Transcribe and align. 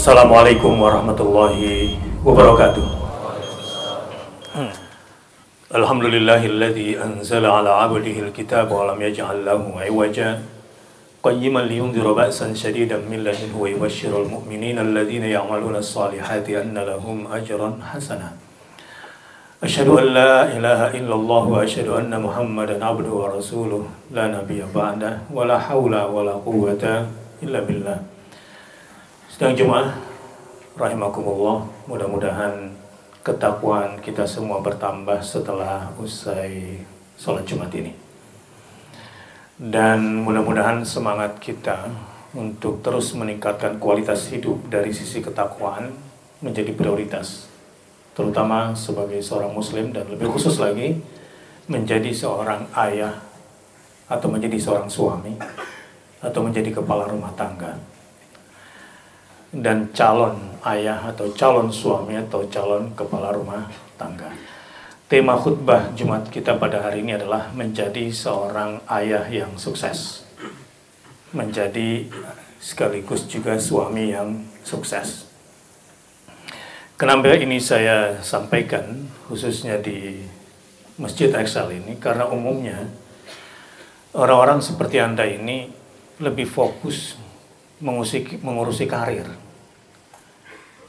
Assalamualaikum 0.00 0.80
warahmatullahi 0.80 1.92
wabarakatuh. 2.24 2.88
Alhamdulillahilladzi 5.76 6.96
anzala 6.96 7.60
ala 7.60 7.84
'abdihi 7.84 8.24
al-kitaba 8.24 8.72
wa 8.80 8.88
lam 8.88 8.96
yaj'al 8.96 9.44
lahu 9.44 9.76
'iwaja 9.76 10.40
qayyiman 11.20 11.68
liyunzira 11.68 12.16
ba'san 12.16 12.56
shadidan 12.56 13.04
min 13.12 13.28
ladunhu 13.28 13.60
wa 13.60 13.68
yubashshirul 13.68 14.24
mu'minina 14.24 14.80
alladhina 14.80 15.28
ya'maluna 15.28 15.84
as-salihati 15.84 16.56
anna 16.56 16.80
lahum 16.88 17.28
ajran 17.28 17.76
hasana. 17.84 18.40
Asyhadu 19.60 20.00
an 20.00 20.16
la 20.16 20.48
ilaha 20.48 20.96
illallah 20.96 21.42
wa 21.44 21.60
asyhadu 21.60 22.00
anna 22.00 22.16
Muhammadan 22.16 22.80
'abduhu 22.80 23.20
wa 23.20 23.36
rasuluh 23.36 23.84
la 24.16 24.32
nabiyya 24.32 24.64
ba'da 24.72 25.28
wa. 25.28 25.60
Sedang 29.40 29.56
Jumat 29.56 29.96
rahimakumullah, 30.76 31.64
mudah-mudahan 31.88 32.76
ketakwaan 33.24 33.96
kita 34.04 34.28
semua 34.28 34.60
bertambah 34.60 35.16
setelah 35.24 35.88
usai 35.96 36.76
sholat 37.16 37.48
Jumat 37.48 37.72
ini. 37.72 37.96
Dan 39.56 40.28
mudah-mudahan 40.28 40.84
semangat 40.84 41.40
kita 41.40 41.88
untuk 42.36 42.84
terus 42.84 43.16
meningkatkan 43.16 43.80
kualitas 43.80 44.28
hidup 44.28 44.60
dari 44.68 44.92
sisi 44.92 45.24
ketakwaan 45.24 45.88
menjadi 46.44 46.76
prioritas. 46.76 47.48
Terutama 48.12 48.76
sebagai 48.76 49.24
seorang 49.24 49.56
muslim 49.56 49.88
dan 49.96 50.04
lebih 50.12 50.28
khusus 50.28 50.60
lagi 50.60 51.00
menjadi 51.64 52.12
seorang 52.12 52.68
ayah 52.76 53.16
atau 54.04 54.28
menjadi 54.28 54.60
seorang 54.60 54.92
suami 54.92 55.32
atau 56.20 56.44
menjadi 56.44 56.76
kepala 56.76 57.08
rumah 57.08 57.32
tangga 57.32 57.80
dan 59.50 59.90
calon 59.90 60.38
ayah 60.62 61.10
atau 61.10 61.26
calon 61.34 61.66
suami 61.74 62.14
atau 62.14 62.46
calon 62.46 62.94
kepala 62.94 63.34
rumah 63.34 63.66
tangga. 63.98 64.30
Tema 65.10 65.34
khutbah 65.34 65.90
Jumat 65.98 66.30
kita 66.30 66.54
pada 66.54 66.86
hari 66.86 67.02
ini 67.02 67.18
adalah 67.18 67.50
menjadi 67.50 68.14
seorang 68.14 68.78
ayah 68.86 69.26
yang 69.26 69.58
sukses. 69.58 70.22
Menjadi 71.34 72.06
sekaligus 72.62 73.26
juga 73.26 73.58
suami 73.58 74.14
yang 74.14 74.46
sukses. 74.62 75.26
Kenapa 76.94 77.34
ini 77.34 77.58
saya 77.58 78.22
sampaikan 78.22 79.10
khususnya 79.26 79.82
di 79.82 80.22
Masjid 81.00 81.32
Excel 81.32 81.80
ini 81.80 81.96
karena 81.98 82.28
umumnya 82.28 82.86
orang-orang 84.14 84.60
seperti 84.60 85.00
Anda 85.00 85.24
ini 85.26 85.72
lebih 86.20 86.44
fokus 86.44 87.16
mengurusi, 87.80 88.38
mengurusi 88.44 88.84
karir. 88.84 89.26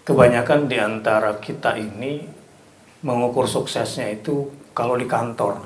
Kebanyakan 0.04 0.68
di 0.68 0.78
antara 0.78 1.40
kita 1.40 1.80
ini 1.80 2.28
mengukur 3.02 3.48
suksesnya 3.48 4.12
itu 4.12 4.52
kalau 4.76 5.00
di 5.00 5.08
kantor. 5.08 5.64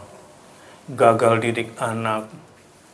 Gagal 0.85 1.41
didik 1.41 1.73
anak, 1.81 2.29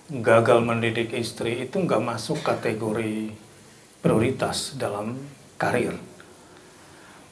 gagal 0.08 0.64
mendidik 0.64 1.12
istri 1.12 1.68
itu 1.68 1.76
nggak 1.84 2.00
masuk 2.00 2.40
kategori 2.40 3.36
prioritas 4.00 4.80
dalam 4.80 5.20
karir. 5.60 5.94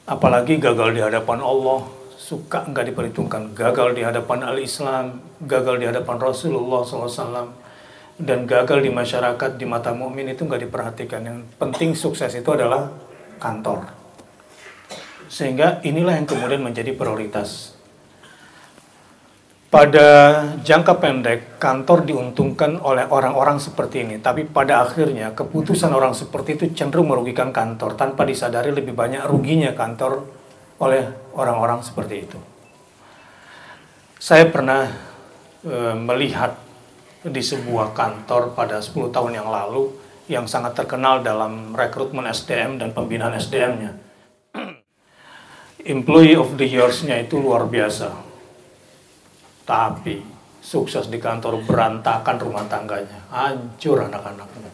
Apalagi 0.04 0.60
gagal 0.60 0.92
di 0.92 1.00
hadapan 1.00 1.40
Allah, 1.40 1.86
suka 2.20 2.68
nggak 2.68 2.92
diperhitungkan. 2.92 3.56
Gagal 3.56 3.96
di 3.96 4.02
hadapan 4.04 4.44
al-Islam, 4.52 5.22
gagal 5.48 5.80
di 5.80 5.86
hadapan 5.88 6.16
Rasulullah 6.20 6.84
SAW 6.84 7.69
dan 8.20 8.44
gagal 8.44 8.84
di 8.84 8.92
masyarakat 8.92 9.56
di 9.56 9.64
mata 9.64 9.96
mukmin 9.96 10.28
itu 10.28 10.44
nggak 10.44 10.68
diperhatikan. 10.68 11.20
Yang 11.24 11.38
penting 11.56 11.90
sukses 11.96 12.30
itu 12.36 12.50
adalah 12.52 12.92
kantor. 13.40 13.88
Sehingga 15.32 15.80
inilah 15.80 16.20
yang 16.20 16.28
kemudian 16.28 16.60
menjadi 16.60 16.92
prioritas. 16.92 17.72
Pada 19.70 20.08
jangka 20.66 20.98
pendek, 20.98 21.62
kantor 21.62 22.02
diuntungkan 22.02 22.82
oleh 22.82 23.06
orang-orang 23.06 23.62
seperti 23.62 24.02
ini. 24.02 24.18
Tapi 24.18 24.42
pada 24.50 24.82
akhirnya, 24.82 25.30
keputusan 25.30 25.94
orang 25.94 26.10
seperti 26.10 26.58
itu 26.58 26.64
cenderung 26.74 27.06
merugikan 27.06 27.54
kantor. 27.54 27.94
Tanpa 27.94 28.26
disadari 28.26 28.74
lebih 28.74 28.98
banyak 28.98 29.22
ruginya 29.30 29.70
kantor 29.70 30.26
oleh 30.82 31.30
orang-orang 31.38 31.86
seperti 31.86 32.16
itu. 32.18 32.38
Saya 34.18 34.50
pernah 34.50 34.90
e, 35.62 35.94
melihat 35.94 36.58
di 37.20 37.42
sebuah 37.44 37.92
kantor 37.92 38.56
pada 38.56 38.80
10 38.80 39.12
tahun 39.12 39.32
yang 39.36 39.48
lalu 39.52 39.92
yang 40.30 40.48
sangat 40.48 40.78
terkenal 40.78 41.20
dalam 41.20 41.76
rekrutmen 41.76 42.24
SDM 42.24 42.80
dan 42.80 42.96
pembinaan 42.96 43.36
SDM-nya. 43.36 43.92
Employee 45.92 46.38
of 46.38 46.56
the 46.56 46.64
Years-nya 46.64 47.20
itu 47.20 47.36
luar 47.36 47.68
biasa. 47.68 48.14
Tapi 49.66 50.22
sukses 50.62 51.10
di 51.12 51.20
kantor 51.20 51.60
berantakan 51.66 52.36
rumah 52.40 52.64
tangganya, 52.70 53.26
hancur 53.28 54.06
anak-anaknya. 54.06 54.72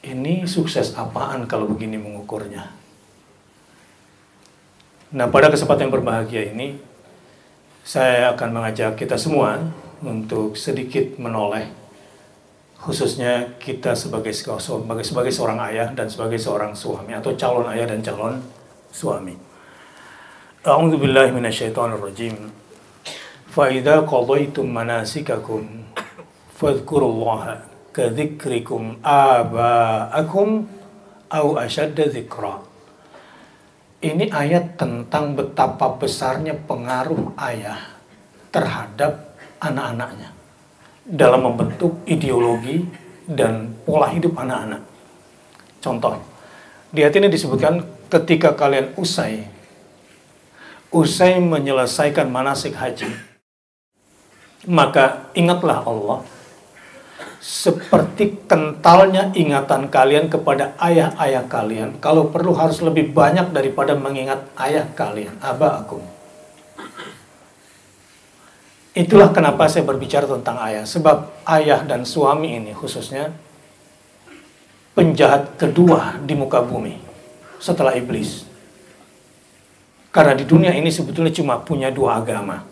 Ini 0.00 0.48
sukses 0.48 0.96
apaan 0.96 1.44
kalau 1.44 1.68
begini 1.68 2.00
mengukurnya? 2.00 2.72
Nah, 5.10 5.26
pada 5.28 5.52
kesempatan 5.52 5.88
yang 5.88 5.94
berbahagia 5.94 6.42
ini, 6.54 6.80
saya 7.84 8.32
akan 8.32 8.48
mengajak 8.50 8.96
kita 8.96 9.20
semua 9.20 9.58
untuk 10.02 10.56
sedikit 10.56 11.20
menoleh 11.20 11.80
khususnya 12.80 13.60
kita 13.60 13.92
sebagai 13.92 14.32
sebagai 14.32 15.04
sebagai 15.04 15.32
seorang 15.32 15.60
ayah 15.68 15.88
dan 15.92 16.08
sebagai 16.08 16.40
seorang 16.40 16.72
suami 16.72 17.12
atau 17.12 17.36
calon 17.36 17.68
ayah 17.68 17.92
dan 17.92 18.00
calon 18.00 18.40
suami. 18.88 19.36
A'udzu 20.64 20.96
billahi 20.96 21.32
minasyaitonir 21.32 22.00
rajim. 22.00 22.36
Fa 23.52 23.68
idza 23.68 24.00
qadaytum 24.08 24.64
manasikakum 24.72 25.68
fadhkurullaha 26.56 27.68
kadzikrikum 27.92 28.96
aba'akum 29.04 30.64
aw 31.28 31.46
ashadda 31.60 32.08
dzikra. 32.08 32.64
Ini 34.00 34.32
ayat 34.32 34.80
tentang 34.80 35.36
betapa 35.36 36.00
besarnya 36.00 36.56
pengaruh 36.56 37.36
ayah 37.36 37.92
terhadap 38.48 39.29
anak-anaknya 39.60 40.32
dalam 41.06 41.46
membentuk 41.46 42.00
ideologi 42.08 42.84
dan 43.28 43.76
pola 43.86 44.10
hidup 44.10 44.34
anak-anak. 44.36 44.82
Contoh, 45.80 46.18
di 46.90 47.06
ayat 47.06 47.16
ini 47.16 47.28
disebutkan 47.30 47.84
ketika 48.10 48.58
kalian 48.58 48.92
usai 48.98 49.46
usai 50.90 51.38
menyelesaikan 51.38 52.26
manasik 52.26 52.74
haji, 52.74 53.06
maka 54.66 55.30
ingatlah 55.38 55.86
Allah 55.86 56.26
seperti 57.40 58.36
kentalnya 58.44 59.32
ingatan 59.32 59.88
kalian 59.88 60.28
kepada 60.28 60.76
ayah-ayah 60.76 61.48
kalian. 61.48 61.96
Kalau 61.96 62.28
perlu 62.28 62.52
harus 62.52 62.84
lebih 62.84 63.16
banyak 63.16 63.56
daripada 63.56 63.96
mengingat 63.96 64.44
ayah 64.60 64.84
kalian, 64.92 65.32
aba 65.40 65.80
aku. 65.80 66.19
Itulah 68.90 69.30
kenapa 69.30 69.70
saya 69.70 69.86
berbicara 69.86 70.26
tentang 70.26 70.58
ayah. 70.66 70.82
Sebab 70.82 71.46
ayah 71.46 71.86
dan 71.86 72.02
suami 72.02 72.58
ini 72.58 72.74
khususnya 72.74 73.30
penjahat 74.98 75.54
kedua 75.54 76.18
di 76.26 76.34
muka 76.34 76.58
bumi 76.58 76.98
setelah 77.62 77.94
iblis. 77.94 78.50
Karena 80.10 80.34
di 80.34 80.42
dunia 80.42 80.74
ini 80.74 80.90
sebetulnya 80.90 81.30
cuma 81.30 81.62
punya 81.62 81.94
dua 81.94 82.18
agama. 82.18 82.66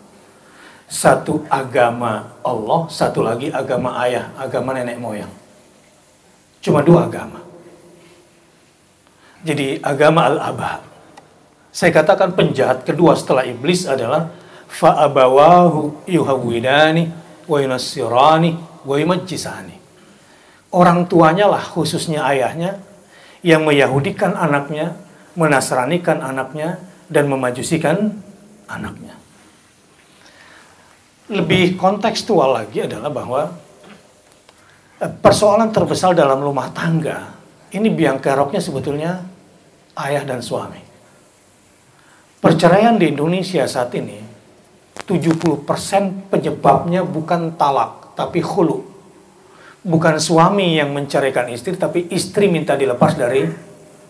Satu 0.89 1.45
agama 1.47 2.35
Allah, 2.43 2.81
satu 2.91 3.23
lagi 3.23 3.47
agama 3.53 3.95
ayah, 4.03 4.35
agama 4.35 4.75
nenek 4.75 4.99
moyang. 4.99 5.31
Cuma 6.59 6.83
dua 6.83 7.07
agama. 7.07 7.39
Jadi 9.47 9.79
agama 9.79 10.27
al-abah. 10.27 10.83
Saya 11.71 11.95
katakan 11.95 12.35
penjahat 12.35 12.83
kedua 12.83 13.15
setelah 13.15 13.47
iblis 13.47 13.87
adalah 13.87 14.27
fa'abawahu 14.69 16.05
yuhawwidani 16.05 17.09
wa 17.49 17.57
yunassirani 17.57 18.55
wa 18.85 18.95
yumajjisani. 18.95 19.75
Orang 20.69 21.09
tuanya 21.09 21.49
lah 21.49 21.65
khususnya 21.65 22.21
ayahnya 22.29 22.77
yang 23.41 23.65
meyahudikan 23.65 24.37
anaknya, 24.37 24.93
menasranikan 25.33 26.21
anaknya 26.21 26.77
dan 27.09 27.25
memajusikan 27.25 28.13
anaknya. 28.69 29.17
Lebih 31.33 31.77
kontekstual 31.77 32.53
lagi 32.53 32.85
adalah 32.85 33.09
bahwa 33.09 33.41
eh, 35.01 35.09
persoalan 35.09 35.73
terbesar 35.73 36.13
dalam 36.13 36.41
rumah 36.41 36.69
tangga 36.69 37.33
ini 37.73 37.89
biang 37.89 38.17
keroknya 38.21 38.61
sebetulnya 38.61 39.21
ayah 40.05 40.25
dan 40.25 40.41
suami. 40.41 40.81
Perceraian 42.39 42.95
di 42.97 43.13
Indonesia 43.13 43.65
saat 43.65 43.93
ini 43.97 44.28
70% 45.09 46.29
penyebabnya 46.29 47.01
bukan 47.01 47.57
talak, 47.57 48.13
tapi 48.13 48.45
hulu. 48.45 48.85
Bukan 49.81 50.21
suami 50.21 50.77
yang 50.77 50.93
menceraikan 50.93 51.49
istri, 51.49 51.73
tapi 51.73 52.05
istri 52.13 52.45
minta 52.45 52.77
dilepas 52.77 53.17
dari 53.17 53.49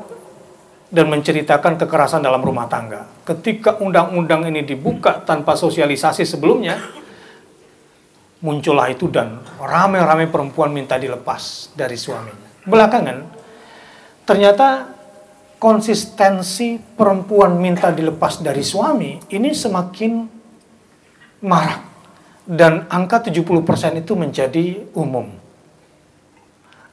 dan 0.94 1.10
menceritakan 1.10 1.74
kekerasan 1.74 2.22
dalam 2.22 2.38
rumah 2.38 2.70
tangga. 2.70 3.10
Ketika 3.26 3.82
undang-undang 3.82 4.46
ini 4.46 4.62
dibuka 4.62 5.18
tanpa 5.26 5.58
sosialisasi 5.58 6.22
sebelumnya, 6.22 6.78
muncullah 8.38 8.86
itu 8.94 9.10
dan 9.10 9.42
ramai-ramai 9.58 10.30
perempuan 10.30 10.70
minta 10.70 10.94
dilepas 10.94 11.74
dari 11.74 11.98
suaminya. 11.98 12.62
Belakangan, 12.62 13.18
ternyata 14.22 14.94
konsistensi 15.58 16.78
perempuan 16.78 17.58
minta 17.58 17.90
dilepas 17.90 18.38
dari 18.38 18.62
suami 18.62 19.18
ini 19.34 19.50
semakin 19.50 20.12
marak. 21.42 21.82
Dan 22.44 22.84
angka 22.92 23.24
70% 23.24 24.04
itu 24.04 24.12
menjadi 24.12 24.84
umum. 24.92 25.43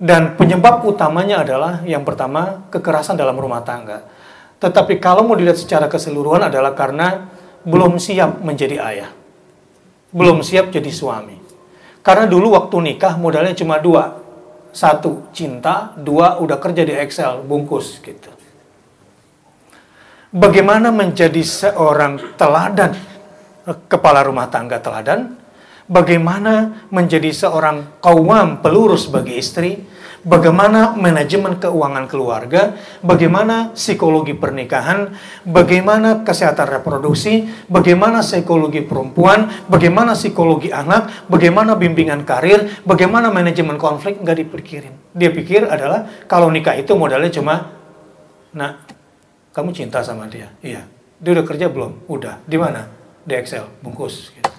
Dan 0.01 0.33
penyebab 0.33 0.81
utamanya 0.81 1.45
adalah 1.45 1.85
yang 1.85 2.01
pertama 2.01 2.65
kekerasan 2.73 3.13
dalam 3.13 3.37
rumah 3.37 3.61
tangga. 3.61 4.01
Tetapi 4.57 4.97
kalau 4.97 5.29
mau 5.29 5.37
dilihat 5.37 5.61
secara 5.61 5.85
keseluruhan 5.85 6.49
adalah 6.49 6.73
karena 6.73 7.29
belum 7.61 8.01
siap 8.01 8.41
menjadi 8.41 8.81
ayah. 8.81 9.13
Belum 10.09 10.41
siap 10.41 10.73
jadi 10.73 10.89
suami. 10.89 11.37
Karena 12.01 12.25
dulu 12.25 12.57
waktu 12.57 12.81
nikah 12.81 13.13
modalnya 13.21 13.53
cuma 13.53 13.77
dua. 13.77 14.17
Satu, 14.73 15.29
cinta. 15.37 15.93
Dua, 15.93 16.41
udah 16.41 16.57
kerja 16.57 16.81
di 16.81 16.97
Excel, 16.97 17.45
bungkus 17.45 18.01
gitu. 18.01 18.33
Bagaimana 20.33 20.89
menjadi 20.89 21.43
seorang 21.45 22.39
teladan, 22.39 22.97
kepala 23.85 24.25
rumah 24.25 24.49
tangga 24.49 24.81
teladan, 24.81 25.40
bagaimana 25.91 26.87
menjadi 26.87 27.35
seorang 27.35 27.99
kawam 27.99 28.63
pelurus 28.63 29.11
bagi 29.11 29.35
istri, 29.35 29.83
bagaimana 30.23 30.95
manajemen 30.95 31.59
keuangan 31.59 32.07
keluarga, 32.07 32.79
bagaimana 33.03 33.75
psikologi 33.75 34.31
pernikahan, 34.31 35.11
bagaimana 35.43 36.23
kesehatan 36.23 36.79
reproduksi, 36.79 37.51
bagaimana 37.67 38.23
psikologi 38.23 38.79
perempuan, 38.87 39.67
bagaimana 39.67 40.15
psikologi 40.15 40.71
anak, 40.71 41.27
bagaimana 41.27 41.75
bimbingan 41.75 42.23
karir, 42.23 42.71
bagaimana 42.87 43.27
manajemen 43.27 43.75
konflik, 43.75 44.23
nggak 44.23 44.47
dipikirin. 44.47 44.95
Dia 45.11 45.35
pikir 45.35 45.67
adalah 45.67 46.07
kalau 46.31 46.47
nikah 46.47 46.79
itu 46.79 46.95
modalnya 46.95 47.33
cuma, 47.33 47.75
nah, 48.55 48.79
kamu 49.51 49.75
cinta 49.75 49.99
sama 49.99 50.31
dia, 50.31 50.47
iya. 50.63 50.87
Dia 51.21 51.37
udah 51.37 51.45
kerja 51.45 51.69
belum? 51.69 52.09
Udah. 52.09 52.41
Di 52.49 52.57
mana? 52.57 52.89
Di 53.21 53.37
Excel, 53.37 53.61
bungkus. 53.85 54.33
Gitu. 54.33 54.50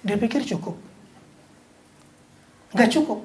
Dia 0.00 0.16
pikir 0.16 0.44
cukup. 0.48 0.76
Nggak 2.72 2.90
cukup. 2.96 3.20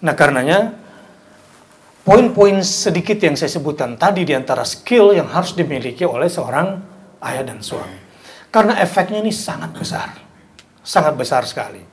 Nah 0.00 0.14
karenanya, 0.16 0.76
poin-poin 2.04 2.60
sedikit 2.64 3.20
yang 3.20 3.36
saya 3.36 3.52
sebutkan 3.52 3.96
tadi 4.00 4.24
di 4.24 4.32
antara 4.32 4.64
skill 4.64 5.12
yang 5.12 5.28
harus 5.28 5.52
dimiliki 5.52 6.04
oleh 6.04 6.28
seorang 6.28 6.80
ayah 7.20 7.44
dan 7.44 7.60
suami. 7.60 8.00
Karena 8.50 8.80
efeknya 8.82 9.22
ini 9.22 9.30
sangat 9.30 9.70
besar. 9.76 10.08
Sangat 10.80 11.14
besar 11.14 11.46
sekali. 11.46 11.84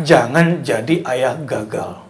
Jangan 0.00 0.62
jadi 0.64 1.02
ayah 1.04 1.34
gagal. 1.36 2.06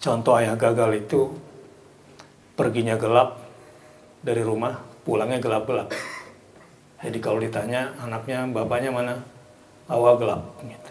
Contoh 0.00 0.34
ayah 0.38 0.54
gagal 0.54 1.06
itu 1.06 1.34
perginya 2.54 2.94
gelap 2.94 3.42
dari 4.22 4.40
rumah, 4.40 4.93
pulangnya 5.04 5.38
gelap-gelap. 5.38 5.92
Jadi 7.04 7.18
kalau 7.20 7.36
ditanya 7.36 7.92
anaknya, 8.00 8.48
bapaknya 8.48 8.90
mana? 8.90 9.14
Awal 9.86 10.16
gelap. 10.16 10.56
Gitu. 10.64 10.90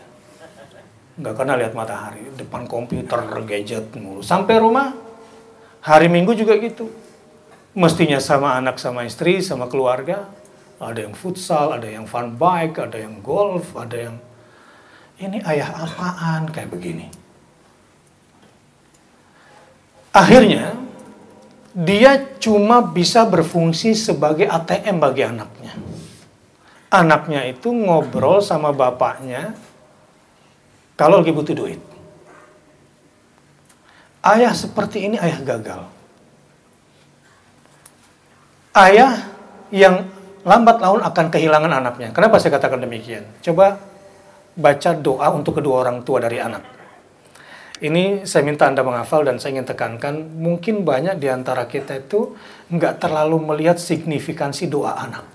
Nggak 1.18 1.34
pernah 1.38 1.56
lihat 1.58 1.74
matahari, 1.74 2.30
depan 2.38 2.70
komputer, 2.70 3.22
gadget 3.46 3.90
mulu. 3.98 4.22
Sampai 4.22 4.62
rumah, 4.62 4.94
hari 5.82 6.10
minggu 6.10 6.38
juga 6.38 6.54
gitu. 6.62 6.90
Mestinya 7.74 8.22
sama 8.22 8.54
anak, 8.54 8.78
sama 8.78 9.06
istri, 9.06 9.42
sama 9.42 9.66
keluarga. 9.66 10.30
Ada 10.78 11.10
yang 11.10 11.18
futsal, 11.18 11.74
ada 11.74 11.90
yang 11.90 12.06
fun 12.06 12.38
bike, 12.38 12.78
ada 12.78 12.98
yang 13.02 13.18
golf, 13.26 13.74
ada 13.74 13.98
yang... 14.10 14.16
Ini 15.18 15.42
ayah 15.46 15.70
apaan 15.86 16.50
kayak 16.50 16.70
begini. 16.70 17.10
Akhirnya, 20.14 20.78
dia 21.74 22.22
cuma 22.38 22.86
bisa 22.86 23.26
berfungsi 23.26 23.98
sebagai 23.98 24.46
ATM 24.46 25.02
bagi 25.02 25.26
anaknya. 25.26 25.74
Anaknya 26.94 27.50
itu 27.50 27.74
ngobrol 27.74 28.38
sama 28.46 28.70
bapaknya 28.70 29.58
kalau 30.94 31.26
lagi 31.26 31.34
butuh 31.34 31.58
duit. 31.58 31.82
Ayah 34.22 34.54
seperti 34.54 35.10
ini 35.10 35.18
ayah 35.18 35.42
gagal. 35.42 35.82
Ayah 38.78 39.26
yang 39.74 40.06
lambat 40.46 40.78
laun 40.78 41.02
akan 41.02 41.26
kehilangan 41.34 41.74
anaknya. 41.82 42.14
Kenapa 42.14 42.38
saya 42.38 42.54
katakan 42.56 42.86
demikian? 42.86 43.26
Coba 43.42 43.82
baca 44.54 44.92
doa 44.94 45.28
untuk 45.34 45.58
kedua 45.58 45.82
orang 45.82 46.06
tua 46.06 46.22
dari 46.22 46.38
anak. 46.38 46.73
Ini 47.84 48.24
saya 48.24 48.48
minta 48.48 48.64
Anda 48.64 48.80
menghafal 48.80 49.28
dan 49.28 49.44
saya 49.44 49.60
ingin 49.60 49.68
tekankan, 49.68 50.40
mungkin 50.40 50.88
banyak 50.88 51.20
di 51.20 51.28
antara 51.28 51.68
kita 51.68 52.00
itu 52.00 52.32
nggak 52.72 53.04
terlalu 53.04 53.44
melihat 53.44 53.76
signifikansi 53.76 54.72
doa 54.72 54.96
anak. 55.04 55.28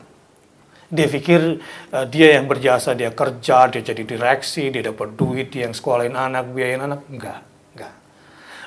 Dia 0.88 1.04
pikir 1.12 1.60
uh, 1.92 2.08
dia 2.08 2.40
yang 2.40 2.48
berjasa, 2.48 2.96
dia 2.96 3.12
kerja, 3.12 3.68
dia 3.68 3.84
jadi 3.84 4.00
direksi, 4.00 4.72
dia 4.72 4.80
dapat 4.80 5.12
duit, 5.12 5.52
dia 5.52 5.68
yang 5.68 5.76
sekolahin 5.76 6.16
anak, 6.16 6.48
biayain 6.48 6.80
anak. 6.80 7.04
Enggak, 7.12 7.44
enggak. 7.76 7.92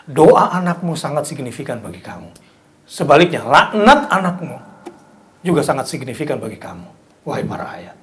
Doa 0.06 0.54
anakmu 0.62 0.94
sangat 0.94 1.26
signifikan 1.26 1.82
bagi 1.82 2.06
kamu. 2.06 2.30
Sebaliknya, 2.86 3.42
laknat 3.42 4.14
anakmu 4.14 4.62
juga 5.42 5.66
sangat 5.66 5.90
signifikan 5.90 6.38
bagi 6.38 6.62
kamu. 6.62 6.86
Wahai 7.26 7.50
para 7.50 7.66
ayat. 7.66 7.98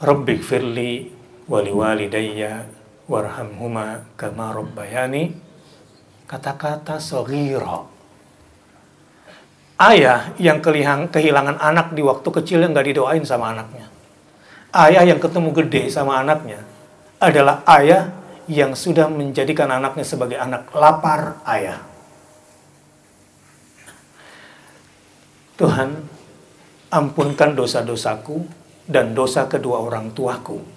Rabbik 0.00 0.40
firli 0.40 1.12
wali 1.44 1.72
walidayya 1.72 2.73
warhamhuma 3.04 4.08
kama 4.16 4.56
rabbayani 4.56 5.36
kata-kata 6.24 6.96
soghira 6.96 7.84
ayah 9.80 10.32
yang 10.40 10.62
kehilangan 11.10 11.58
anak 11.58 11.92
di 11.92 12.00
waktu 12.00 12.28
kecil 12.30 12.62
yang 12.62 12.72
nggak 12.72 12.94
didoain 12.94 13.24
sama 13.26 13.52
anaknya. 13.52 13.90
Ayah 14.74 15.06
yang 15.06 15.22
ketemu 15.22 15.54
gede 15.54 15.86
sama 15.86 16.18
anaknya 16.18 16.58
adalah 17.22 17.62
ayah 17.78 18.10
yang 18.50 18.74
sudah 18.74 19.06
menjadikan 19.06 19.70
anaknya 19.70 20.02
sebagai 20.02 20.38
anak 20.38 20.66
lapar 20.74 21.38
ayah. 21.46 21.78
Tuhan 25.54 25.94
ampunkan 26.90 27.54
dosa-dosaku 27.54 28.42
dan 28.90 29.14
dosa 29.14 29.46
kedua 29.46 29.78
orang 29.78 30.10
tuaku 30.10 30.73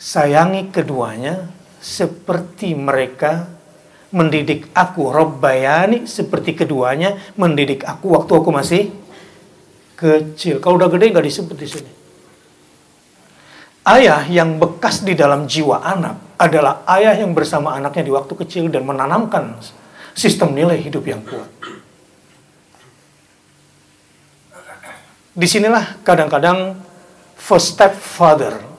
sayangi 0.00 0.72
keduanya 0.72 1.52
seperti 1.76 2.72
mereka 2.72 3.52
mendidik 4.10 4.72
aku 4.72 5.12
Robbayani 5.12 6.08
seperti 6.08 6.56
keduanya 6.56 7.20
mendidik 7.36 7.84
aku 7.84 8.16
waktu 8.16 8.32
aku 8.32 8.50
masih 8.50 8.82
kecil. 9.94 10.58
Kalau 10.58 10.80
udah 10.80 10.88
gede 10.88 11.12
nggak 11.12 11.26
disebut 11.28 11.56
di 11.60 11.68
sini. 11.68 11.92
Ayah 13.84 14.24
yang 14.28 14.56
bekas 14.60 15.04
di 15.04 15.12
dalam 15.16 15.44
jiwa 15.44 15.84
anak 15.84 16.40
adalah 16.40 16.84
ayah 16.96 17.16
yang 17.16 17.36
bersama 17.36 17.76
anaknya 17.76 18.08
di 18.08 18.12
waktu 18.12 18.32
kecil 18.44 18.68
dan 18.72 18.84
menanamkan 18.84 19.56
sistem 20.16 20.56
nilai 20.56 20.80
hidup 20.80 21.04
yang 21.04 21.20
kuat. 21.24 21.48
Di 25.30 25.46
sinilah 25.48 26.02
kadang-kadang 26.04 26.76
first 27.40 27.72
step 27.78 27.96
father 27.96 28.69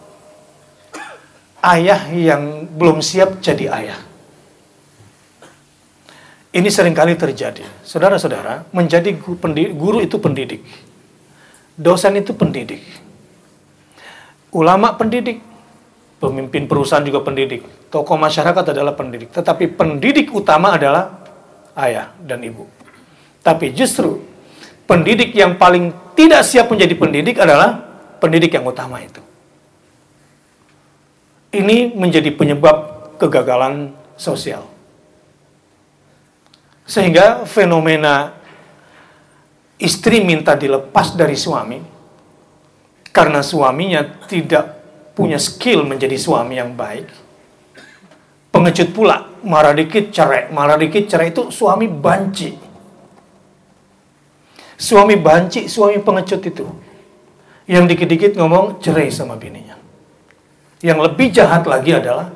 ayah 1.62 2.10
yang 2.10 2.66
belum 2.74 3.00
siap 3.00 3.38
jadi 3.40 3.70
ayah. 3.70 4.00
Ini 6.52 6.68
sering 6.68 6.92
kali 6.92 7.16
terjadi. 7.16 7.64
Saudara-saudara, 7.86 8.68
menjadi 8.76 9.16
guru 9.72 10.04
itu 10.04 10.20
pendidik. 10.20 10.60
Dosen 11.80 12.20
itu 12.20 12.36
pendidik. 12.36 12.84
Ulama 14.52 14.92
pendidik. 15.00 15.40
Pemimpin 16.20 16.68
perusahaan 16.68 17.02
juga 17.02 17.24
pendidik. 17.24 17.64
Tokoh 17.88 18.20
masyarakat 18.20 18.76
adalah 18.76 18.94
pendidik. 18.94 19.32
Tetapi 19.32 19.72
pendidik 19.80 20.28
utama 20.36 20.76
adalah 20.76 21.24
ayah 21.80 22.12
dan 22.20 22.44
ibu. 22.44 22.68
Tapi 23.42 23.72
justru 23.72 24.20
pendidik 24.84 25.32
yang 25.32 25.56
paling 25.56 25.96
tidak 26.20 26.44
siap 26.44 26.68
menjadi 26.68 26.94
pendidik 27.00 27.40
adalah 27.40 27.80
pendidik 28.20 28.52
yang 28.54 28.68
utama 28.68 29.00
itu 29.00 29.31
Ini 31.52 31.92
menjadi 31.94 32.32
penyebab 32.32 32.76
kegagalan 33.20 33.92
sosial. 34.16 34.64
Sehingga 36.88 37.44
fenomena 37.44 38.36
istri 39.80 40.24
minta 40.24 40.56
dilepas 40.56 41.16
dari 41.16 41.36
suami 41.36 41.80
karena 43.12 43.44
suaminya 43.44 44.24
tidak 44.28 44.80
punya 45.16 45.36
skill 45.36 45.84
menjadi 45.84 46.16
suami 46.16 46.56
yang 46.56 46.72
baik. 46.78 47.08
Pengecut 48.52 48.92
pula, 48.92 49.28
marah 49.44 49.72
dikit 49.76 50.12
cerai, 50.12 50.52
marah 50.52 50.76
dikit 50.76 51.08
cerai 51.08 51.32
itu 51.32 51.48
suami 51.52 51.88
banci. 51.88 52.52
Suami 54.76 55.16
banci, 55.16 55.72
suami 55.72 56.00
pengecut 56.04 56.42
itu. 56.44 56.66
Yang 57.70 57.96
dikit-dikit 57.96 58.32
ngomong 58.36 58.84
cerai 58.84 59.08
sama 59.08 59.40
bininya. 59.40 59.81
Yang 60.82 61.00
lebih 61.10 61.28
jahat 61.30 61.64
lagi 61.70 61.94
adalah 61.94 62.34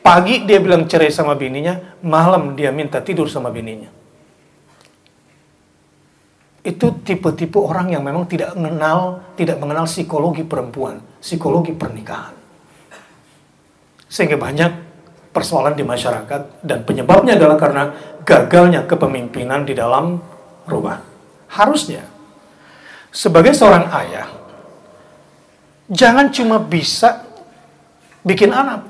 pagi 0.00 0.46
dia 0.46 0.62
bilang 0.62 0.86
cerai 0.86 1.10
sama 1.10 1.34
bininya, 1.34 1.98
malam 2.02 2.54
dia 2.54 2.70
minta 2.70 3.02
tidur 3.02 3.26
sama 3.26 3.50
bininya 3.50 3.98
itu 6.68 6.86
tipe-tipe 7.00 7.56
orang 7.56 7.96
yang 7.96 8.04
memang 8.04 8.28
tidak 8.28 8.52
mengenal 8.52 9.24
tidak 9.40 9.56
mengenal 9.56 9.88
psikologi 9.88 10.44
perempuan, 10.44 11.00
psikologi 11.16 11.72
pernikahan. 11.72 12.36
Sehingga 14.04 14.36
banyak 14.36 14.72
persoalan 15.32 15.72
di 15.72 15.84
masyarakat 15.84 16.60
dan 16.60 16.84
penyebabnya 16.84 17.40
adalah 17.40 17.56
karena 17.56 17.84
gagalnya 18.20 18.84
kepemimpinan 18.84 19.64
di 19.64 19.72
dalam 19.72 20.20
rumah. 20.68 21.00
Harusnya 21.48 22.04
sebagai 23.08 23.56
seorang 23.56 23.88
ayah 24.04 24.28
jangan 25.88 26.28
cuma 26.28 26.60
bisa 26.60 27.27
bikin 28.28 28.52
anak. 28.52 28.84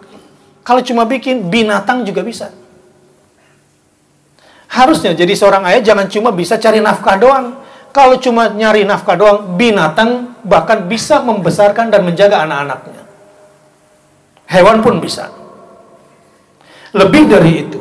Kalau 0.67 0.83
cuma 0.83 1.07
bikin 1.07 1.47
binatang 1.47 2.03
juga 2.03 2.27
bisa. 2.27 2.51
Harusnya 4.69 5.17
jadi 5.17 5.33
seorang 5.33 5.65
ayah 5.71 5.81
jangan 5.81 6.11
cuma 6.11 6.29
bisa 6.35 6.61
cari 6.61 6.83
nafkah 6.83 7.17
doang, 7.17 7.57
kalau 7.89 8.21
cuma 8.21 8.53
nyari 8.53 8.85
nafkah 8.85 9.17
doang, 9.17 9.57
binatang 9.57 10.37
bahkan 10.45 10.85
bisa 10.85 11.25
membesarkan 11.25 11.89
dan 11.89 12.05
menjaga 12.05 12.45
anak-anaknya. 12.45 13.03
Hewan 14.49 14.85
pun 14.85 15.01
bisa. 15.01 15.33
Lebih 16.93 17.29
dari 17.29 17.53
itu, 17.65 17.81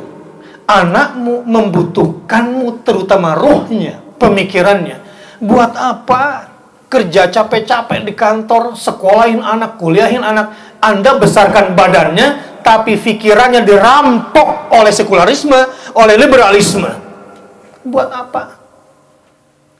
anakmu 0.68 1.44
membutuhkanmu 1.44 2.84
terutama 2.84 3.36
rohnya, 3.36 4.00
pemikirannya. 4.16 5.00
Buat 5.44 5.76
apa 5.76 6.50
kerja 6.88 7.28
capek-capek 7.28 8.04
di 8.04 8.12
kantor, 8.16 8.76
sekolahin 8.76 9.44
anak, 9.44 9.76
kuliahin 9.76 10.24
anak, 10.24 10.67
Anda 10.78 11.18
besarkan 11.18 11.74
badannya, 11.74 12.60
tapi 12.62 12.94
pikirannya 12.94 13.66
dirampok 13.66 14.70
oleh 14.70 14.92
sekularisme, 14.94 15.58
oleh 15.98 16.14
liberalisme. 16.14 16.90
Buat 17.82 18.10
apa? 18.12 18.58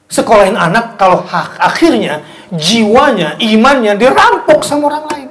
sekolahin 0.09 0.57
anak 0.57 0.97
kalau 0.97 1.21
akhirnya 1.61 2.25
jiwanya, 2.49 3.37
imannya 3.37 3.93
dirampok 3.95 4.65
sama 4.65 4.89
orang 4.89 5.05
lain. 5.13 5.29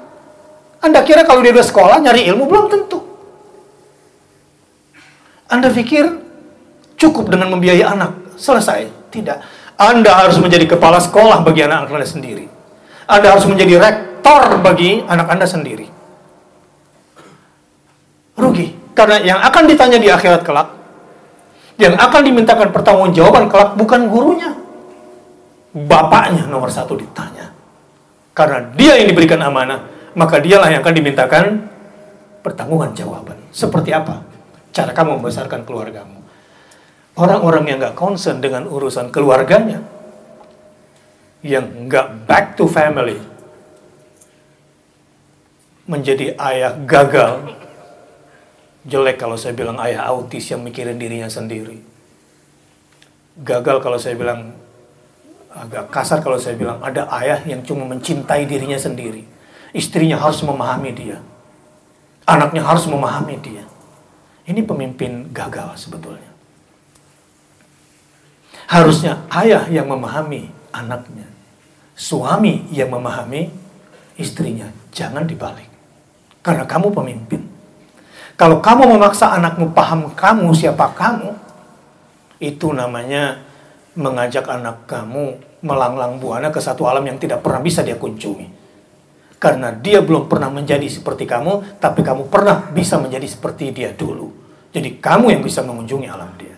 Anda 0.78 1.02
kira 1.02 1.26
kalau 1.26 1.42
dia 1.42 1.50
udah 1.50 1.66
sekolah 1.66 1.98
nyari 1.98 2.30
ilmu 2.30 2.46
belum 2.46 2.66
tentu. 2.70 3.02
Anda 5.50 5.74
pikir 5.74 6.06
cukup 6.94 7.34
dengan 7.34 7.50
membiayai 7.58 7.82
anak 7.82 8.38
selesai? 8.38 9.10
Tidak. 9.10 9.38
Anda 9.74 10.14
harus 10.14 10.38
menjadi 10.38 10.78
kepala 10.78 11.02
sekolah 11.02 11.42
bagi 11.42 11.66
anak 11.66 11.90
Anda 11.90 12.06
sendiri. 12.06 12.46
Anda 13.10 13.34
harus 13.34 13.50
menjadi 13.50 13.74
rektor 13.82 14.07
bagi 14.68 15.00
anak 15.04 15.26
Anda 15.32 15.46
sendiri. 15.48 15.86
Rugi. 18.38 18.94
Karena 18.94 19.16
yang 19.22 19.40
akan 19.42 19.64
ditanya 19.70 19.98
di 19.98 20.10
akhirat 20.10 20.42
kelak, 20.42 20.68
yang 21.78 21.94
akan 21.94 22.20
dimintakan 22.26 22.74
pertanggungjawaban 22.74 23.46
kelak 23.46 23.78
bukan 23.78 24.10
gurunya, 24.10 24.50
bapaknya 25.72 26.50
nomor 26.50 26.70
satu 26.70 26.98
ditanya. 26.98 27.54
Karena 28.34 28.62
dia 28.74 28.98
yang 28.98 29.10
diberikan 29.10 29.38
amanah, 29.42 29.86
maka 30.18 30.42
dialah 30.42 30.70
yang 30.70 30.82
akan 30.82 30.94
dimintakan 30.94 31.44
pertanggungan 32.42 32.94
jawaban. 32.94 33.38
Seperti 33.54 33.94
apa? 33.94 34.22
Cara 34.74 34.90
kamu 34.94 35.22
membesarkan 35.22 35.62
keluargamu. 35.62 36.18
Orang-orang 37.18 37.66
yang 37.66 37.78
nggak 37.82 37.98
concern 37.98 38.38
dengan 38.38 38.70
urusan 38.70 39.10
keluarganya, 39.10 39.82
yang 41.42 41.90
nggak 41.90 42.26
back 42.30 42.54
to 42.54 42.70
family, 42.70 43.18
menjadi 45.88 46.36
ayah 46.36 46.76
gagal, 46.84 47.56
jelek 48.84 49.16
kalau 49.16 49.40
saya 49.40 49.56
bilang 49.56 49.80
ayah 49.80 50.04
autis 50.12 50.44
yang 50.52 50.60
mikirin 50.60 51.00
dirinya 51.00 51.32
sendiri. 51.32 51.80
Gagal 53.40 53.80
kalau 53.80 53.96
saya 53.96 54.12
bilang 54.14 54.52
agak 55.48 55.88
kasar 55.88 56.20
kalau 56.20 56.36
saya 56.36 56.60
bilang 56.60 56.78
ada 56.84 57.08
ayah 57.18 57.40
yang 57.48 57.64
cuma 57.64 57.88
mencintai 57.88 58.44
dirinya 58.44 58.76
sendiri. 58.76 59.24
Istrinya 59.72 60.20
harus 60.20 60.44
memahami 60.44 60.90
dia. 60.92 61.18
Anaknya 62.28 62.60
harus 62.64 62.84
memahami 62.84 63.40
dia. 63.40 63.64
Ini 64.44 64.64
pemimpin 64.64 65.28
gagal 65.32 65.88
sebetulnya. 65.88 66.28
Harusnya 68.68 69.24
ayah 69.32 69.64
yang 69.72 69.88
memahami 69.88 70.52
anaknya. 70.72 71.24
Suami 71.96 72.68
yang 72.72 72.92
memahami 72.92 73.48
istrinya. 74.20 74.68
Jangan 74.92 75.24
dibalik. 75.24 75.67
Karena 76.48 76.64
kamu 76.64 76.88
pemimpin. 76.96 77.44
Kalau 78.40 78.64
kamu 78.64 78.96
memaksa 78.96 79.36
anakmu 79.36 79.76
paham 79.76 80.16
kamu 80.16 80.48
siapa 80.56 80.96
kamu, 80.96 81.36
itu 82.40 82.72
namanya 82.72 83.44
mengajak 83.92 84.48
anak 84.48 84.88
kamu 84.88 85.36
melanglang 85.60 86.16
buana 86.16 86.48
ke 86.48 86.56
satu 86.56 86.88
alam 86.88 87.04
yang 87.04 87.20
tidak 87.20 87.44
pernah 87.44 87.60
bisa 87.60 87.84
dia 87.84 88.00
kunjungi. 88.00 88.48
Karena 89.36 89.76
dia 89.76 90.00
belum 90.00 90.24
pernah 90.24 90.48
menjadi 90.48 90.88
seperti 90.88 91.28
kamu, 91.28 91.76
tapi 91.84 92.00
kamu 92.00 92.32
pernah 92.32 92.72
bisa 92.72 92.96
menjadi 92.96 93.28
seperti 93.28 93.68
dia 93.68 93.92
dulu. 93.92 94.32
Jadi 94.72 94.96
kamu 95.04 95.36
yang 95.36 95.42
bisa 95.44 95.60
mengunjungi 95.60 96.08
alam 96.08 96.32
dia. 96.40 96.56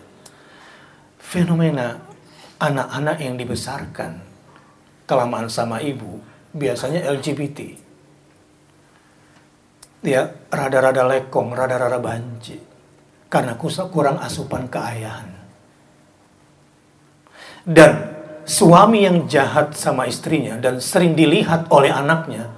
Fenomena 1.19 1.99
anak-anak 2.63 3.19
yang 3.19 3.35
dibesarkan 3.35 4.23
kelamaan 5.03 5.51
sama 5.51 5.83
ibu, 5.83 6.23
biasanya 6.55 7.03
LGBT. 7.11 7.90
Dia 10.01 10.25
rada-rada 10.49 11.05
lekong, 11.05 11.53
rada-rada 11.53 12.01
banci. 12.01 12.57
Karena 13.31 13.55
kurang 13.55 14.19
asupan 14.19 14.67
keayahan 14.67 15.41
dan 17.67 18.09
suami 18.45 19.05
yang 19.05 19.29
jahat 19.29 19.77
sama 19.77 20.09
istrinya 20.09 20.57
dan 20.57 20.81
sering 20.81 21.13
dilihat 21.13 21.69
oleh 21.69 21.93
anaknya 21.93 22.49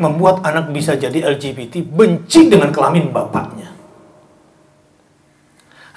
membuat 0.00 0.44
anak 0.44 0.72
bisa 0.72 0.96
jadi 0.96 1.36
LGBT 1.36 1.84
benci 1.84 2.48
dengan 2.48 2.72
kelamin 2.72 3.12
bapaknya. 3.12 3.72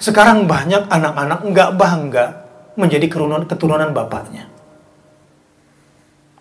Sekarang 0.00 0.48
banyak 0.48 0.88
anak-anak 0.88 1.40
nggak 1.44 1.70
bangga 1.76 2.26
menjadi 2.80 3.04
keturunan, 3.04 3.44
keturunan 3.44 3.92
bapaknya. 3.92 4.48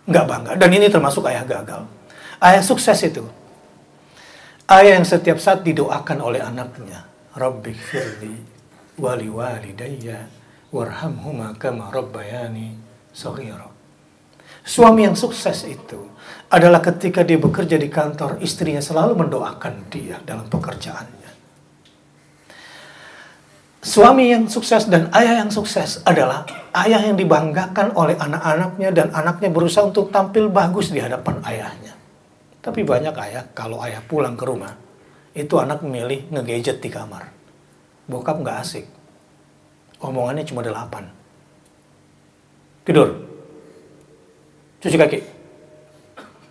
Nggak 0.07 0.25
bangga. 0.25 0.51
Dan 0.55 0.69
ini 0.71 0.87
termasuk 0.87 1.27
ayah 1.27 1.43
gagal. 1.43 1.83
Ayah 2.39 2.63
sukses 2.63 2.95
itu. 3.03 3.27
Ayah 4.69 5.01
yang 5.01 5.07
setiap 5.09 5.41
saat 5.41 5.65
didoakan 5.65 6.21
oleh 6.21 6.45
anaknya. 6.45 7.01
Rabbi 7.33 7.73
firli 7.73 8.37
wali 9.01 9.25
walidayya 9.25 10.29
warhamhuma 10.69 11.57
kama 11.57 11.89
rabbayani 11.89 12.77
saghira. 13.09 13.65
Suami 14.61 15.09
yang 15.09 15.17
sukses 15.17 15.65
itu 15.65 16.13
adalah 16.53 16.85
ketika 16.85 17.25
dia 17.25 17.41
bekerja 17.41 17.81
di 17.81 17.89
kantor, 17.89 18.37
istrinya 18.45 18.77
selalu 18.77 19.17
mendoakan 19.17 19.89
dia 19.89 20.21
dalam 20.21 20.45
pekerjaannya. 20.45 21.31
Suami 23.81 24.29
yang 24.29 24.45
sukses 24.45 24.85
dan 24.85 25.09
ayah 25.17 25.41
yang 25.41 25.49
sukses 25.49 26.05
adalah 26.05 26.45
ayah 26.77 27.09
yang 27.09 27.17
dibanggakan 27.17 27.89
oleh 27.97 28.13
anak-anaknya 28.21 28.89
dan 28.93 29.07
anaknya 29.17 29.49
berusaha 29.49 29.89
untuk 29.89 30.13
tampil 30.13 30.45
bagus 30.53 30.93
di 30.93 31.01
hadapan 31.01 31.41
ayahnya. 31.41 31.88
Tapi 32.59 32.83
banyak 32.83 33.15
ayah, 33.15 33.43
kalau 33.55 33.79
ayah 33.83 34.03
pulang 34.03 34.35
ke 34.35 34.43
rumah, 34.43 34.75
itu 35.31 35.55
anak 35.55 35.79
memilih 35.83 36.27
ngegadget 36.31 36.83
di 36.83 36.89
kamar. 36.91 37.31
Bokap 38.09 38.41
nggak 38.41 38.59
asik 38.63 38.85
omongannya 40.03 40.47
cuma 40.47 40.63
delapan. 40.63 41.03
Tidur. 42.87 43.07
Cuci 44.79 44.97
kaki. 44.97 45.19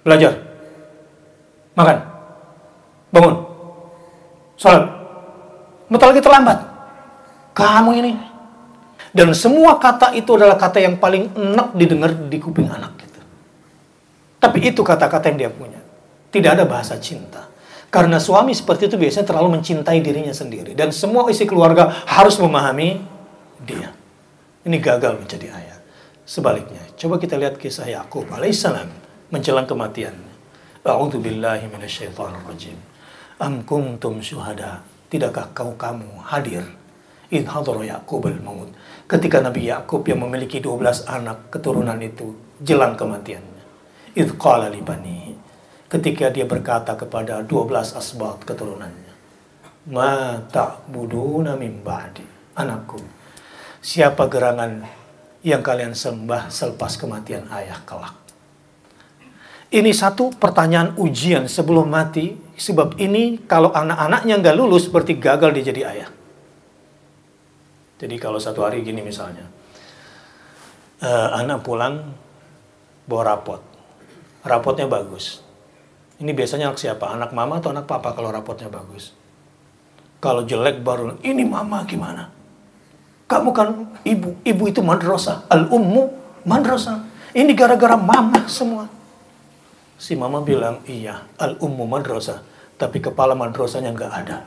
Belajar. 0.04 0.36
Makan. 1.74 1.96
Bangun. 3.10 3.34
Salat. 4.60 4.84
Bentar 5.88 6.12
lagi 6.12 6.22
terlambat. 6.22 6.58
Kamu 7.56 7.90
ini. 7.96 8.12
Dan 9.08 9.32
semua 9.32 9.80
kata 9.80 10.12
itu 10.12 10.36
adalah 10.36 10.60
kata 10.60 10.84
yang 10.84 11.00
paling 11.00 11.32
enak 11.32 11.72
didengar 11.74 12.12
di 12.12 12.36
kuping 12.36 12.68
anak. 12.68 12.92
Gitu. 13.00 13.20
Tapi 14.38 14.58
itu 14.60 14.84
kata-kata 14.84 15.32
yang 15.32 15.48
dia 15.48 15.50
punya. 15.50 15.80
Tidak 16.28 16.50
ada 16.52 16.68
bahasa 16.68 17.00
cinta. 17.00 17.48
Karena 17.88 18.20
suami 18.20 18.52
seperti 18.52 18.92
itu 18.92 19.00
biasanya 19.00 19.32
terlalu 19.32 19.60
mencintai 19.60 20.04
dirinya 20.04 20.32
sendiri. 20.32 20.76
Dan 20.76 20.92
semua 20.92 21.32
isi 21.32 21.48
keluarga 21.48 21.88
harus 22.04 22.36
memahami 22.36 23.00
dia. 23.64 23.88
Ini 24.68 24.76
gagal 24.76 25.16
menjadi 25.16 25.48
ayah. 25.56 25.78
Sebaliknya, 26.28 26.84
coba 27.00 27.16
kita 27.16 27.40
lihat 27.40 27.56
kisah 27.56 27.88
Yakub 27.88 28.28
alaihissalam 28.28 28.92
menjelang 29.32 29.64
kematian. 29.64 30.12
A'udzu 30.84 31.16
billahi 31.16 31.68
minasyaitonir 31.72 32.44
rajim. 32.44 32.76
Am 33.40 33.64
kuntum 33.64 34.20
syuhada? 34.20 34.84
Tidakkah 35.08 35.56
kau 35.56 35.72
kamu 35.72 36.20
hadir? 36.28 36.64
In 37.32 37.48
hadara 37.48 37.80
Yakub 37.84 38.28
al-maut. 38.28 38.68
Ketika 39.08 39.40
Nabi 39.40 39.72
Yakub 39.72 40.04
yang 40.04 40.20
memiliki 40.28 40.60
12 40.60 41.08
anak 41.08 41.48
keturunan 41.48 41.96
itu 42.04 42.36
jelang 42.60 42.92
kematiannya. 42.96 43.64
Idh 44.12 44.32
qala 44.36 44.68
li 44.68 44.84
ketika 45.88 46.28
dia 46.28 46.44
berkata 46.44 46.94
kepada 46.94 47.40
12 47.42 47.96
asbat 47.96 48.44
keturunannya, 48.44 49.12
"Ma 49.88 50.36
ta'buduna 50.44 51.56
min 51.56 51.80
ba'di?" 51.80 52.24
Anakku, 52.54 53.00
siapa 53.80 54.28
gerangan 54.28 54.84
yang 55.40 55.64
kalian 55.64 55.96
sembah 55.96 56.52
selepas 56.52 57.00
kematian 57.00 57.48
ayah 57.48 57.80
kelak? 57.88 58.14
Ini 59.68 59.92
satu 59.92 60.32
pertanyaan 60.32 60.96
ujian 60.96 61.44
sebelum 61.44 61.92
mati, 61.92 62.32
sebab 62.56 62.96
ini 62.96 63.44
kalau 63.44 63.68
anak-anaknya 63.68 64.40
nggak 64.40 64.56
lulus 64.56 64.88
berarti 64.88 65.20
gagal 65.20 65.52
dia 65.60 65.64
jadi 65.68 65.82
ayah. 65.92 66.10
Jadi 68.00 68.16
kalau 68.16 68.40
satu 68.40 68.64
hari 68.64 68.80
gini 68.80 69.04
misalnya, 69.04 69.44
uh, 71.04 71.28
anak 71.36 71.60
pulang 71.66 72.16
bawa 73.04 73.36
rapot, 73.36 73.60
rapotnya 74.46 74.88
bagus, 74.88 75.44
ini 76.18 76.34
biasanya 76.34 76.74
anak 76.74 76.82
siapa? 76.82 77.14
Anak 77.14 77.30
mama 77.30 77.62
atau 77.62 77.70
anak 77.70 77.86
papa 77.86 78.10
kalau 78.10 78.34
rapotnya 78.34 78.66
bagus? 78.66 79.14
Kalau 80.18 80.42
jelek 80.42 80.82
baru, 80.82 81.14
ini 81.22 81.46
mama 81.46 81.86
gimana? 81.86 82.26
Kamu 83.30 83.54
kan 83.54 83.86
ibu, 84.02 84.34
ibu 84.42 84.62
itu 84.66 84.82
madrasah. 84.82 85.46
Al-ummu 85.46 86.10
madrasah. 86.42 87.06
Ini 87.30 87.54
gara-gara 87.54 87.94
mama 87.94 88.50
semua. 88.50 88.90
Si 89.94 90.18
mama 90.18 90.42
bilang, 90.42 90.82
iya, 90.90 91.22
al-ummu 91.38 91.86
madrasah. 91.86 92.42
Tapi 92.74 92.98
kepala 92.98 93.38
madrasahnya 93.38 93.94
nggak 93.94 94.12
ada. 94.26 94.42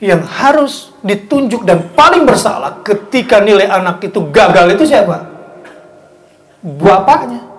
Yang 0.00 0.22
harus 0.32 0.74
ditunjuk 1.04 1.68
dan 1.68 1.92
paling 1.92 2.24
bersalah 2.24 2.80
ketika 2.80 3.36
nilai 3.36 3.68
anak 3.68 4.00
itu 4.00 4.16
gagal 4.32 4.80
itu 4.80 4.88
siapa? 4.88 5.28
Bapaknya 6.64 7.49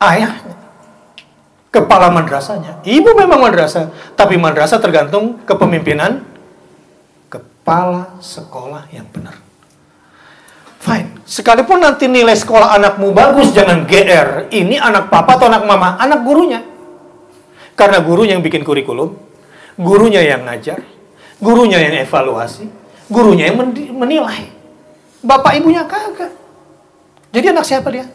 ayahnya. 0.00 0.56
Kepala 1.70 2.10
madrasahnya. 2.10 2.82
Ibu 2.82 3.14
memang 3.14 3.46
madrasah, 3.46 3.94
tapi 4.18 4.34
madrasah 4.34 4.82
tergantung 4.82 5.38
kepemimpinan 5.46 6.26
kepala 7.30 8.18
sekolah 8.18 8.90
yang 8.90 9.06
benar. 9.14 9.38
Fine. 10.82 11.22
Sekalipun 11.28 11.78
nanti 11.78 12.10
nilai 12.10 12.34
sekolah 12.34 12.74
anakmu 12.74 13.14
bagus, 13.14 13.54
jangan 13.54 13.86
GR. 13.86 14.50
Ini 14.50 14.82
anak 14.82 15.12
papa 15.12 15.38
atau 15.38 15.46
anak 15.46 15.62
mama? 15.62 15.94
Anak 16.00 16.26
gurunya. 16.26 16.64
Karena 17.78 18.02
gurunya 18.02 18.34
yang 18.34 18.42
bikin 18.42 18.66
kurikulum, 18.66 19.14
gurunya 19.78 20.26
yang 20.26 20.42
ngajar, 20.42 20.82
gurunya 21.38 21.78
yang 21.78 21.94
evaluasi, 22.02 22.66
gurunya 23.06 23.52
yang 23.52 23.62
menilai. 23.94 24.50
Bapak 25.22 25.60
ibunya 25.60 25.86
kagak. 25.86 26.34
Jadi 27.30 27.46
anak 27.54 27.62
siapa 27.68 27.94
dia? 27.94 28.10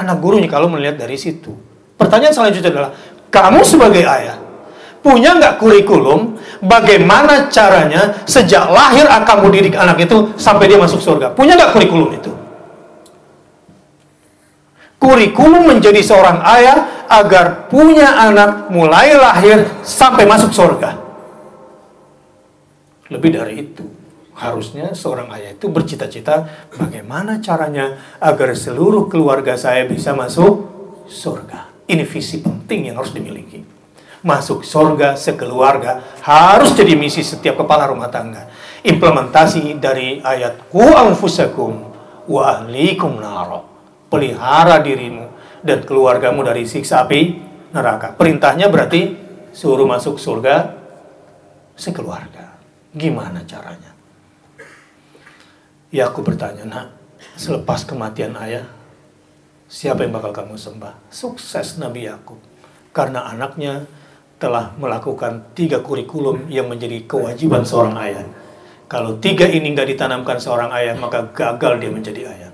Anak 0.00 0.16
gurunya 0.18 0.48
kalau 0.48 0.72
melihat 0.72 0.96
dari 0.96 1.20
situ. 1.20 1.52
Pertanyaan 2.00 2.32
selanjutnya 2.32 2.72
adalah, 2.72 2.90
kamu 3.28 3.60
sebagai 3.60 4.00
ayah, 4.08 4.40
punya 5.04 5.36
nggak 5.36 5.60
kurikulum 5.60 6.40
bagaimana 6.64 7.52
caranya 7.52 8.24
sejak 8.24 8.72
lahir 8.72 9.04
akan 9.04 9.36
mendidik 9.44 9.76
anak 9.76 10.00
itu 10.00 10.32
sampai 10.40 10.72
dia 10.72 10.80
masuk 10.80 11.00
surga? 11.04 11.36
Punya 11.36 11.60
nggak 11.60 11.76
kurikulum 11.76 12.10
itu? 12.16 12.32
Kurikulum 15.00 15.76
menjadi 15.76 16.00
seorang 16.04 16.44
ayah 16.44 17.08
agar 17.08 17.68
punya 17.72 18.20
anak 18.20 18.68
mulai 18.68 19.16
lahir 19.16 19.64
sampai 19.80 20.28
masuk 20.28 20.52
surga. 20.52 20.96
Lebih 23.08 23.30
dari 23.32 23.54
itu. 23.64 23.99
Harusnya 24.40 24.96
seorang 24.96 25.28
ayah 25.36 25.52
itu 25.52 25.68
bercita-cita 25.68 26.48
bagaimana 26.72 27.44
caranya 27.44 28.16
agar 28.16 28.56
seluruh 28.56 29.04
keluarga 29.12 29.52
saya 29.60 29.84
bisa 29.84 30.16
masuk 30.16 30.64
surga. 31.04 31.68
Ini 31.84 32.08
visi 32.08 32.40
penting 32.40 32.88
yang 32.88 32.96
harus 32.96 33.12
dimiliki. 33.12 33.60
Masuk 34.24 34.64
surga 34.64 35.12
sekeluarga 35.20 36.16
harus 36.24 36.72
jadi 36.72 36.96
misi 36.96 37.20
setiap 37.20 37.60
kepala 37.60 37.92
rumah 37.92 38.08
tangga. 38.08 38.48
Implementasi 38.80 39.76
dari 39.76 40.24
ayat 40.24 40.72
ku 40.72 40.88
anfusakum 40.88 41.92
wa 42.24 42.42
ahlikum 42.48 43.20
naro. 43.20 43.68
Pelihara 44.08 44.80
dirimu 44.80 45.28
dan 45.60 45.84
keluargamu 45.84 46.40
dari 46.40 46.64
siksa 46.64 47.04
api 47.04 47.36
neraka. 47.76 48.16
Perintahnya 48.16 48.72
berarti 48.72 49.20
suruh 49.52 49.84
masuk 49.84 50.16
surga 50.16 50.80
sekeluarga. 51.76 52.56
Gimana 52.96 53.44
caranya? 53.44 53.89
Ya 55.90 56.06
aku 56.06 56.22
bertanya, 56.22 56.62
nak, 56.62 56.94
selepas 57.34 57.82
kematian 57.82 58.38
ayah, 58.38 58.62
siapa 59.66 60.06
yang 60.06 60.14
bakal 60.14 60.30
kamu 60.30 60.54
sembah? 60.54 60.94
Sukses 61.10 61.82
Nabi 61.82 62.06
Yakub. 62.06 62.38
Karena 62.94 63.26
anaknya 63.26 63.90
telah 64.38 64.70
melakukan 64.78 65.50
tiga 65.58 65.82
kurikulum 65.82 66.46
yang 66.46 66.70
menjadi 66.70 67.02
kewajiban 67.10 67.66
seorang 67.66 67.98
ayah. 68.06 68.22
Kalau 68.86 69.18
tiga 69.18 69.50
ini 69.50 69.74
nggak 69.74 69.90
ditanamkan 69.90 70.38
seorang 70.38 70.70
ayah, 70.78 70.94
maka 70.94 71.26
gagal 71.34 71.82
dia 71.82 71.90
menjadi 71.90 72.22
ayah. 72.26 72.50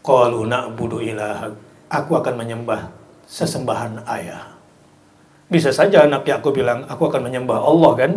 Qalu 0.00 0.48
na'budu 0.48 1.04
ilaha. 1.04 1.52
Aku 1.92 2.16
akan 2.16 2.34
menyembah 2.40 2.88
sesembahan 3.28 4.08
ayah. 4.08 4.56
Bisa 5.52 5.68
saja 5.68 6.08
anak 6.08 6.24
Yakub 6.24 6.56
bilang, 6.56 6.88
aku 6.88 7.12
akan 7.12 7.28
menyembah 7.28 7.60
Allah 7.60 7.92
kan? 7.92 8.12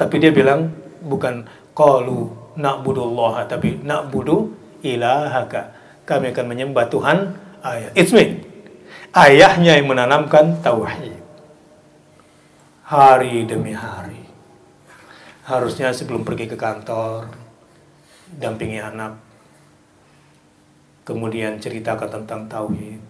Tapi 0.00 0.16
dia 0.24 0.32
bilang, 0.32 0.72
bukan 1.04 1.44
qalu 1.76 2.43
na'budullah 2.54 3.46
tapi 3.50 3.82
na'budu 3.82 4.54
ilahaka. 4.82 5.74
Kami 6.04 6.30
akan 6.30 6.46
menyembah 6.46 6.86
Tuhan 6.92 7.18
ayah. 7.64 7.90
It's 7.96 8.12
me. 8.12 8.44
Ayahnya 9.14 9.78
yang 9.78 9.88
menanamkan 9.88 10.60
tauhid. 10.60 11.22
Hari 12.84 13.48
demi 13.48 13.72
hari. 13.72 14.20
Harusnya 15.44 15.92
sebelum 15.92 16.24
pergi 16.24 16.48
ke 16.48 16.56
kantor, 16.56 17.32
dampingi 18.28 18.80
anak. 18.80 19.16
Kemudian 21.04 21.60
ceritakan 21.60 22.20
tentang 22.20 22.48
tauhid. 22.48 23.00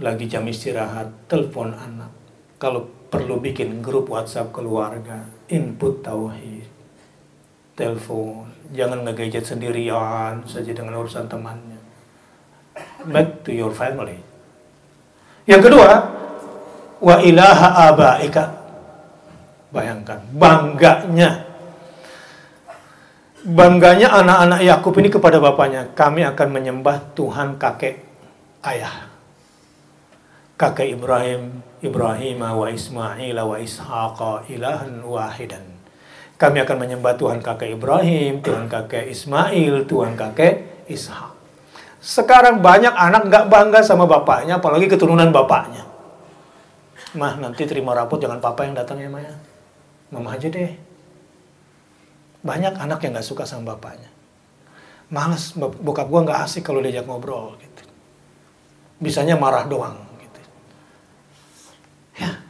Lagi 0.00 0.24
jam 0.28 0.48
istirahat, 0.48 1.28
telepon 1.28 1.76
anak. 1.76 2.12
Kalau 2.56 2.88
perlu 3.12 3.40
bikin 3.40 3.84
grup 3.84 4.08
WhatsApp 4.08 4.52
keluarga, 4.52 5.28
input 5.48 6.00
tauhid 6.00 6.59
telepon, 7.80 8.44
jangan 8.76 9.00
ngegadget 9.08 9.48
sendirian 9.48 10.44
saja 10.44 10.68
dengan 10.76 11.00
urusan 11.00 11.24
temannya. 11.24 11.80
Back 13.08 13.48
to 13.48 13.56
your 13.56 13.72
family. 13.72 14.20
Yang 15.48 15.72
kedua, 15.72 15.88
wa 17.00 17.16
ilaha 17.24 17.68
abaika. 17.88 18.44
Bayangkan, 19.72 20.20
bangganya. 20.36 21.48
Bangganya 23.40 24.12
anak-anak 24.20 24.60
Yakub 24.60 24.92
ini 25.00 25.08
kepada 25.08 25.40
bapaknya, 25.40 25.88
kami 25.96 26.20
akan 26.28 26.48
menyembah 26.52 27.16
Tuhan 27.16 27.56
kakek 27.56 28.04
ayah. 28.68 29.08
Kakek 30.60 30.92
Ibrahim, 30.92 31.64
Ibrahim 31.80 32.44
wa 32.44 32.68
Ismail 32.68 33.32
wa 33.40 33.56
Ishaqa 33.56 34.44
ilahan 34.52 35.00
wahidan 35.00 35.79
kami 36.40 36.64
akan 36.64 36.76
menyembah 36.80 37.20
Tuhan 37.20 37.44
kakek 37.44 37.76
Ibrahim, 37.76 38.40
Tuhan 38.40 38.64
kakek 38.64 39.12
Ismail, 39.12 39.84
Tuhan 39.84 40.16
kakek 40.16 40.88
Ishak. 40.88 41.36
Sekarang 42.00 42.64
banyak 42.64 42.96
anak 42.96 43.28
nggak 43.28 43.52
bangga 43.52 43.84
sama 43.84 44.08
bapaknya, 44.08 44.56
apalagi 44.56 44.88
keturunan 44.88 45.28
bapaknya. 45.28 45.84
Mah 47.12 47.36
nanti 47.36 47.68
terima 47.68 47.92
rapot 47.92 48.16
jangan 48.16 48.40
papa 48.40 48.64
yang 48.64 48.72
datang 48.72 48.96
ya 48.96 49.12
Maya. 49.12 49.36
Mama 50.08 50.32
aja 50.32 50.48
deh. 50.48 50.72
Banyak 52.40 52.72
anak 52.80 53.04
yang 53.04 53.12
nggak 53.12 53.28
suka 53.28 53.44
sama 53.44 53.76
bapaknya. 53.76 54.08
Males, 55.12 55.52
bokap 55.60 56.08
gua 56.08 56.24
nggak 56.24 56.40
asik 56.48 56.64
kalau 56.64 56.80
diajak 56.80 57.04
ngobrol 57.04 57.52
gitu. 57.60 57.84
Bisanya 58.96 59.36
marah 59.36 59.68
doang 59.68 60.00
gitu. 60.24 60.40
Ya, 62.16 62.40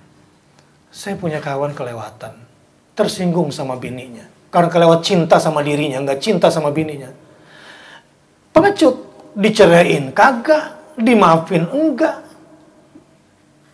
saya 0.94 1.18
punya 1.18 1.42
kawan 1.42 1.74
kelewatan 1.74 2.49
tersinggung 3.00 3.48
sama 3.48 3.80
bininya. 3.80 4.28
Karena 4.52 4.68
kelewat 4.68 5.00
cinta 5.00 5.40
sama 5.40 5.64
dirinya, 5.64 6.04
nggak 6.04 6.20
cinta 6.20 6.52
sama 6.52 6.68
bininya. 6.68 7.08
Pengecut, 8.52 8.96
diceraiin 9.32 10.12
kagak, 10.12 10.94
dimaafin 11.00 11.64
enggak. 11.72 12.20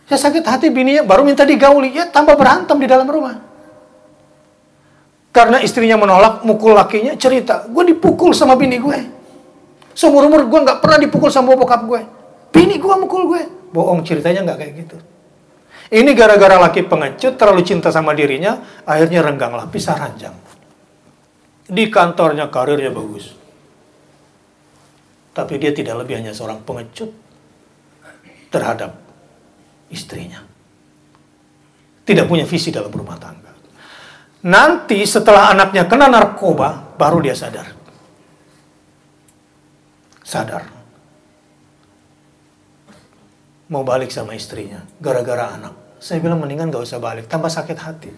Ya 0.07 0.15
sakit 0.15 0.47
hati 0.47 0.71
bininya 0.71 1.03
baru 1.03 1.27
minta 1.27 1.43
digauli, 1.43 1.91
ya 1.91 2.07
tambah 2.07 2.39
berantem 2.39 2.79
di 2.79 2.87
dalam 2.87 3.09
rumah. 3.09 3.43
Karena 5.35 5.59
istrinya 5.59 5.99
menolak, 5.99 6.47
mukul 6.47 6.73
lakinya, 6.73 7.13
cerita, 7.19 7.67
gue 7.67 7.83
dipukul 7.91 8.31
sama 8.31 8.55
bini 8.55 8.79
gue. 8.79 8.99
Seumur 9.97 10.29
umur 10.29 10.47
gue 10.47 10.59
nggak 10.61 10.79
pernah 10.79 10.97
dipukul 11.01 11.33
sama 11.33 11.57
bokap 11.57 11.83
gue. 11.83 12.01
Bini 12.53 12.79
gue 12.79 12.95
mukul 12.95 13.27
gue. 13.33 13.41
Bohong 13.73 14.05
ceritanya 14.05 14.47
nggak 14.47 14.57
kayak 14.61 14.73
gitu. 14.85 14.97
Ini 15.87 16.11
gara-gara 16.11 16.59
laki 16.59 16.83
pengecut 16.83 17.39
terlalu 17.39 17.63
cinta 17.63 17.87
sama 17.95 18.11
dirinya, 18.11 18.83
akhirnya 18.83 19.23
rengganglah 19.23 19.71
pisah 19.71 19.95
ranjang. 19.95 20.35
Di 21.67 21.87
kantornya 21.87 22.51
karirnya 22.51 22.91
bagus. 22.91 23.31
Tapi 25.31 25.53
dia 25.55 25.71
tidak 25.71 26.03
lebih 26.03 26.19
hanya 26.19 26.35
seorang 26.35 26.59
pengecut 26.65 27.11
terhadap 28.51 28.99
istrinya. 29.87 30.43
Tidak 32.03 32.25
punya 32.27 32.43
visi 32.43 32.71
dalam 32.71 32.91
rumah 32.91 33.19
tangga. 33.19 33.51
Nanti 34.47 35.03
setelah 35.03 35.51
anaknya 35.51 35.87
kena 35.87 36.07
narkoba, 36.07 36.95
baru 36.95 37.19
dia 37.19 37.35
sadar. 37.35 37.67
Sadar. 40.23 40.76
Mau 43.67 43.83
balik 43.83 44.15
sama 44.15 44.31
istrinya, 44.31 44.79
gara-gara 45.03 45.51
anak. 45.51 45.99
Saya 45.99 46.23
bilang 46.23 46.39
mendingan 46.39 46.71
gak 46.71 46.87
usah 46.87 47.03
balik, 47.03 47.27
tambah 47.27 47.51
sakit 47.51 47.77
hati. 47.77 48.11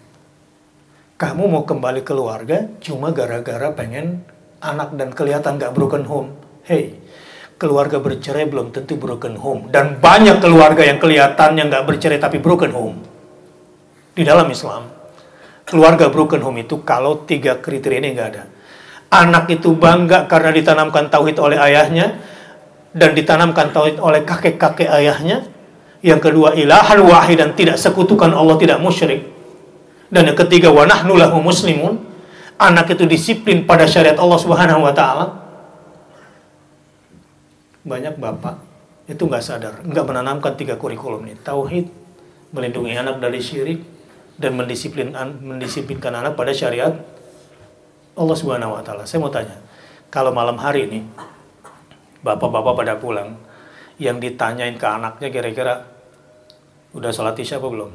Kamu 1.17 1.49
mau 1.49 1.65
kembali 1.65 2.05
keluarga 2.05 2.69
cuma 2.79 3.09
gara-gara 3.09 3.73
pengen 3.73 4.21
anak 4.61 4.93
dan 4.93 5.09
kelihatan 5.09 5.57
gak 5.57 5.73
broken 5.73 6.05
home. 6.05 6.37
Hey, 6.61 7.01
keluarga 7.59 7.99
bercerai 7.99 8.47
belum 8.47 8.71
tentu 8.71 8.95
broken 8.95 9.35
home. 9.35 9.67
Dan 9.67 9.99
banyak 9.99 10.39
keluarga 10.39 10.87
yang 10.87 10.97
kelihatannya 10.97 11.67
nggak 11.67 11.85
bercerai 11.85 12.17
tapi 12.17 12.39
broken 12.39 12.71
home. 12.71 12.97
Di 14.15 14.23
dalam 14.23 14.47
Islam, 14.47 14.87
keluarga 15.67 16.07
broken 16.07 16.39
home 16.39 16.63
itu 16.63 16.81
kalau 16.87 17.27
tiga 17.27 17.59
kriteria 17.59 17.99
ini 17.99 18.09
nggak 18.15 18.29
ada. 18.31 18.43
Anak 19.11 19.51
itu 19.51 19.75
bangga 19.75 20.25
karena 20.31 20.55
ditanamkan 20.55 21.11
tauhid 21.11 21.37
oleh 21.41 21.59
ayahnya 21.59 22.21
dan 22.93 23.13
ditanamkan 23.13 23.73
tauhid 23.73 24.01
oleh 24.01 24.25
kakek-kakek 24.25 24.89
ayahnya. 24.89 25.45
Yang 25.99 26.31
kedua 26.31 26.55
ilahan 26.55 27.03
wahid 27.03 27.43
dan 27.43 27.51
tidak 27.53 27.75
sekutukan 27.75 28.31
Allah 28.31 28.55
tidak 28.55 28.79
musyrik. 28.79 29.27
Dan 30.07 30.31
yang 30.31 30.37
ketiga 30.39 30.71
wa 30.71 30.87
nahnu 30.87 31.19
lahu 31.19 31.43
muslimun. 31.43 32.07
Anak 32.59 32.91
itu 32.91 33.07
disiplin 33.07 33.63
pada 33.63 33.87
syariat 33.87 34.19
Allah 34.19 34.39
Subhanahu 34.39 34.83
wa 34.83 34.91
taala 34.91 35.25
banyak 37.87 38.19
bapak 38.19 38.59
itu 39.09 39.23
nggak 39.25 39.43
sadar, 39.43 39.73
nggak 39.81 40.05
menanamkan 40.05 40.53
tiga 40.53 40.75
kurikulum 40.77 41.25
ini. 41.25 41.39
Tauhid, 41.39 41.89
melindungi 42.53 42.93
anak 42.93 43.17
dari 43.17 43.39
syirik, 43.41 43.81
dan 44.37 44.53
mendisiplin, 44.53 45.11
mendisiplinkan 45.41 46.13
anak 46.13 46.37
pada 46.37 46.53
syariat 46.53 46.93
Allah 48.13 48.37
Subhanahu 48.37 48.77
wa 48.77 48.83
taala. 48.85 49.09
Saya 49.09 49.19
mau 49.23 49.33
tanya, 49.33 49.57
kalau 50.13 50.29
malam 50.29 50.59
hari 50.61 50.85
ini 50.85 50.99
bapak-bapak 52.25 52.73
pada 52.75 52.93
pulang 52.99 53.35
yang 53.99 54.19
ditanyain 54.19 54.75
ke 54.79 54.87
anaknya 54.87 55.27
kira-kira 55.31 55.85
udah 56.95 57.11
sholat 57.13 57.37
isya 57.37 57.59
apa 57.59 57.67
belum? 57.67 57.91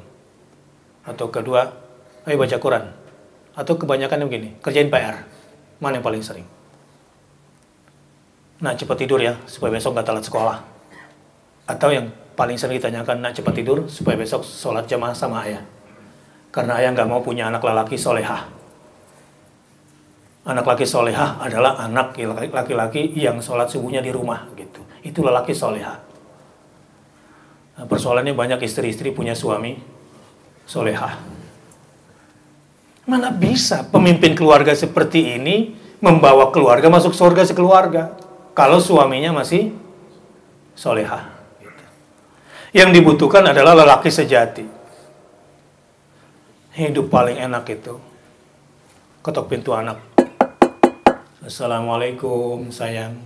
Atau 1.05 1.29
kedua, 1.29 1.69
ayo 2.25 2.37
baca 2.37 2.57
Quran. 2.57 2.85
Atau 3.55 3.79
kebanyakan 3.79 4.25
yang 4.25 4.29
begini, 4.29 4.49
kerjain 4.61 4.89
PR. 4.89 5.25
Mana 5.79 6.01
yang 6.01 6.07
paling 6.07 6.25
sering? 6.25 6.47
nak 8.65 8.81
cepat 8.81 8.97
tidur 9.03 9.21
ya 9.21 9.37
supaya 9.45 9.77
besok 9.77 9.93
nggak 9.93 10.07
telat 10.09 10.25
sekolah 10.25 10.57
atau 11.69 11.89
yang 11.93 12.09
paling 12.33 12.57
sering 12.57 12.81
ditanyakan 12.81 13.21
nak 13.21 13.37
cepat 13.37 13.61
tidur 13.61 13.85
supaya 13.93 14.17
besok 14.17 14.41
sholat 14.41 14.89
jamaah 14.89 15.13
sama 15.13 15.45
ayah 15.45 15.61
karena 16.49 16.81
ayah 16.81 16.97
nggak 16.97 17.05
mau 17.05 17.21
punya 17.21 17.53
anak 17.53 17.61
laki 17.61 18.01
solehah 18.01 18.47
anak 20.45 20.65
laki 20.65 20.85
solehah 20.85 21.41
adalah 21.41 21.81
anak 21.81 22.17
laki-laki 22.53 23.13
yang 23.17 23.41
sholat 23.41 23.69
subuhnya 23.69 24.05
di 24.05 24.13
rumah 24.13 24.49
gitu 24.57 24.85
itu 25.05 25.21
lelaki 25.25 25.57
solehah 25.57 25.99
nah, 27.81 27.87
persoalannya 27.89 28.37
banyak 28.37 28.61
istri-istri 28.65 29.13
punya 29.13 29.33
suami 29.33 29.77
solehah 30.69 31.21
mana 33.05 33.29
bisa 33.33 33.85
pemimpin 33.89 34.33
keluarga 34.33 34.73
seperti 34.73 35.37
ini 35.37 35.77
membawa 36.01 36.53
keluarga 36.53 36.89
masuk 36.93 37.17
surga 37.17 37.49
sekeluarga 37.49 38.17
kalau 38.55 38.79
suaminya 38.79 39.35
masih 39.35 39.75
solehah. 40.79 41.27
Gitu. 41.59 41.85
Yang 42.71 42.91
dibutuhkan 43.03 43.43
adalah 43.51 43.75
lelaki 43.75 44.15
sejati. 44.15 44.67
Hidup 46.75 47.11
paling 47.11 47.39
enak 47.39 47.67
itu. 47.71 47.99
Ketok 49.23 49.47
pintu 49.51 49.75
anak. 49.75 50.14
Assalamualaikum 51.45 52.73
sayang. 52.73 53.21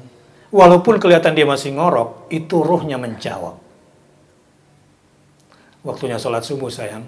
Walaupun 0.51 0.99
kelihatan 0.99 1.39
dia 1.39 1.47
masih 1.47 1.79
ngorok, 1.79 2.27
itu 2.35 2.59
ruhnya 2.67 2.99
menjawab. 2.99 3.55
Waktunya 5.87 6.19
sholat 6.19 6.43
subuh 6.43 6.67
sayang. 6.67 7.07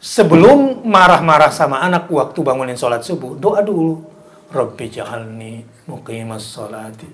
Sebelum 0.00 0.80
marah-marah 0.88 1.52
sama 1.52 1.84
anak 1.84 2.08
waktu 2.08 2.40
bangunin 2.40 2.78
sholat 2.78 3.04
subuh, 3.04 3.36
doa 3.36 3.60
dulu 3.60 4.00
Rabbi 4.48 4.88
ja'alni 4.88 5.60
muqimas 5.84 6.42
salati. 6.56 7.06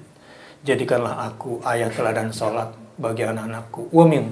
Jadikanlah 0.62 1.26
aku 1.26 1.59
ayat 1.66 1.90
teladan 1.92 2.31
salat 2.31 2.70
bagi 2.94 3.26
anak-anakku. 3.26 3.90
Wa 3.90 4.07
min. 4.07 4.31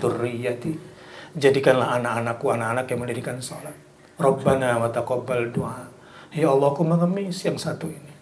Jadikanlah 1.35 1.99
anak-anakku 1.99 2.47
anak-anak 2.47 2.87
yang 2.87 3.01
mendirikan 3.03 3.43
salat. 3.43 3.75
Rabbana 4.23 4.79
wa 4.79 4.87
taqabbal 4.87 5.51
du'a. 5.51 5.94
Ya 6.35 6.51
Allah, 6.51 6.69
aku 6.75 6.83
mengemis 6.83 7.39
yang 7.47 7.55
satu 7.55 7.87
ini. 7.87 8.13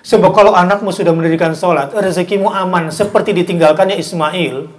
Sebab 0.00 0.32
kalau 0.32 0.56
anakmu 0.56 0.88
sudah 0.88 1.12
mendirikan 1.12 1.52
sholat, 1.52 1.92
rezekimu 1.92 2.48
aman 2.48 2.88
seperti 2.88 3.36
ditinggalkannya 3.36 4.00
Ismail 4.00 4.70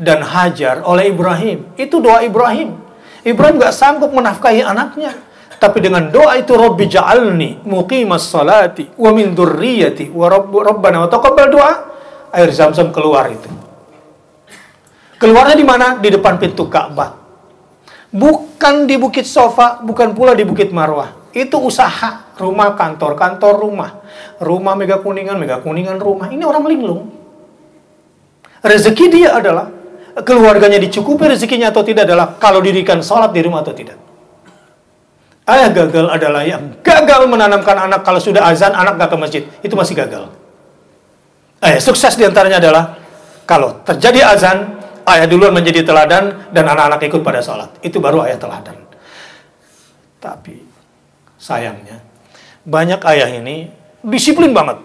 dan 0.00 0.26
Hajar 0.26 0.82
oleh 0.82 1.12
Ibrahim. 1.12 1.70
Itu 1.78 2.02
doa 2.02 2.26
Ibrahim. 2.26 2.74
Ibrahim 3.22 3.62
gak 3.62 3.76
sanggup 3.76 4.10
menafkahi 4.10 4.66
anaknya. 4.66 5.14
Tapi 5.62 5.78
dengan 5.78 6.10
doa 6.10 6.34
itu 6.34 6.58
Rabbi 6.58 6.90
ja'alni 6.90 7.62
muqimas 7.62 8.26
salati 8.26 8.90
wa 8.98 9.14
min 9.14 9.30
dzurriyyati 9.30 10.10
wa 10.10 10.26
rabbana 10.42 11.06
wa 11.06 11.08
taqabbal 11.12 11.46
doa 11.54 11.72
air 12.34 12.50
zam-zam 12.50 12.90
keluar 12.90 13.30
itu. 13.30 13.46
Keluarnya 15.22 15.54
di 15.54 15.62
mana? 15.62 16.02
Di 16.02 16.10
depan 16.10 16.42
pintu 16.42 16.66
Ka'bah. 16.66 17.14
Bukan 18.10 18.90
di 18.90 18.98
Bukit 18.98 19.22
Sofa, 19.22 19.78
bukan 19.78 20.18
pula 20.18 20.34
di 20.34 20.42
Bukit 20.42 20.74
Marwah. 20.74 21.21
Itu 21.32 21.64
usaha, 21.64 22.28
rumah 22.36 22.76
kantor, 22.76 23.16
kantor 23.16 23.54
rumah. 23.56 23.90
Rumah 24.36 24.74
mega 24.76 25.00
kuningan, 25.00 25.40
mega 25.40 25.64
kuningan 25.64 25.96
rumah. 25.96 26.28
Ini 26.28 26.44
orang 26.44 26.64
linglung. 26.68 27.08
Rezeki 28.62 29.06
dia 29.08 29.34
adalah 29.34 29.66
keluarganya 30.20 30.76
dicukupi 30.76 31.24
rezekinya 31.24 31.72
atau 31.72 31.80
tidak 31.80 32.04
adalah 32.04 32.36
kalau 32.36 32.60
dirikan 32.60 33.00
sholat 33.00 33.32
di 33.32 33.40
rumah 33.40 33.64
atau 33.64 33.72
tidak. 33.72 33.96
Ayah 35.42 35.74
gagal 35.74 36.06
adalah 36.06 36.46
yang 36.46 36.78
gagal 36.86 37.26
menanamkan 37.26 37.74
anak 37.74 38.06
kalau 38.06 38.22
sudah 38.22 38.46
azan 38.46 38.70
anak 38.70 39.00
gak 39.00 39.10
ke 39.10 39.16
masjid. 39.18 39.42
Itu 39.64 39.74
masih 39.74 39.98
gagal. 39.98 40.30
Ayah 41.64 41.80
sukses 41.82 42.14
di 42.14 42.22
antaranya 42.28 42.62
adalah 42.62 42.94
kalau 43.48 43.82
terjadi 43.82 44.36
azan, 44.36 44.78
ayah 45.08 45.26
duluan 45.26 45.50
menjadi 45.50 45.82
teladan 45.82 46.46
dan 46.54 46.64
anak-anak 46.68 47.02
ikut 47.08 47.24
pada 47.24 47.42
sholat. 47.42 47.72
Itu 47.82 47.98
baru 47.98 48.22
ayah 48.22 48.38
teladan. 48.38 48.78
Tapi 50.22 50.71
sayangnya 51.42 51.98
banyak 52.62 53.02
ayah 53.02 53.30
ini 53.34 53.66
disiplin 54.06 54.54
banget. 54.54 54.78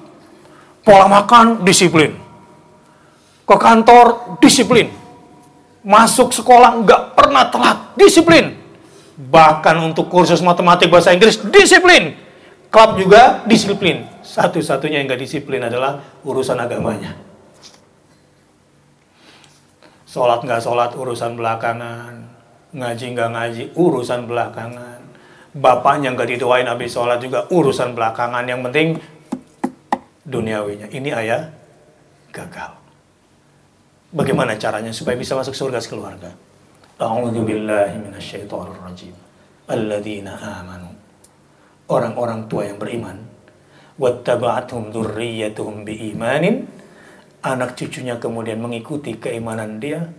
Pola 0.81 1.05
makan 1.05 1.61
disiplin. 1.61 2.15
Ke 3.45 3.55
kantor 3.59 4.39
disiplin. 4.41 4.89
Masuk 5.85 6.33
sekolah 6.33 6.81
nggak 6.81 7.01
pernah 7.13 7.47
telat. 7.53 7.77
Disiplin 7.93 8.57
Bahkan 9.17 9.75
untuk 9.81 10.13
kursus 10.13 10.45
matematik 10.45 10.93
bahasa 10.93 11.09
Inggris 11.09 11.41
disiplin. 11.49 12.13
Klub 12.69 13.01
juga 13.01 13.41
disiplin. 13.49 14.05
Satu-satunya 14.21 15.01
yang 15.01 15.09
gak 15.09 15.23
disiplin 15.23 15.65
adalah 15.65 16.03
urusan 16.21 16.59
agamanya. 16.61 17.17
Sholat 20.05 20.45
nggak 20.45 20.61
sholat 20.61 20.93
urusan 20.93 21.33
belakangan. 21.33 22.29
Ngaji 22.77 23.05
nggak 23.17 23.29
ngaji 23.33 23.63
urusan 23.73 24.29
belakangan. 24.29 24.96
Bapaknya 25.57 26.13
nggak 26.13 26.37
didoain 26.37 26.69
habis 26.69 26.93
sholat 26.93 27.17
juga 27.17 27.49
urusan 27.49 27.97
belakangan. 27.97 28.45
Yang 28.45 28.61
penting 28.69 28.87
duniawinya. 30.21 30.87
Ini 30.93 31.09
ayah 31.17 31.49
gagal. 32.29 32.77
Bagaimana 34.13 34.55
caranya 34.55 34.93
supaya 34.93 35.17
bisa 35.17 35.33
masuk 35.33 35.57
surga 35.57 35.81
sekeluarga? 35.81 36.31
Amanu. 40.37 40.93
Orang-orang 41.89 42.45
tua 42.45 42.69
yang 42.69 42.77
beriman. 42.77 43.17
Wattaba'athum 43.97 44.93
dzurriyyatuhum 44.93 45.81
biimanin 45.81 46.77
anak 47.47 47.77
cucunya 47.77 48.17
kemudian 48.17 48.59
mengikuti 48.59 49.15
keimanan 49.15 49.77
dia, 49.77 50.09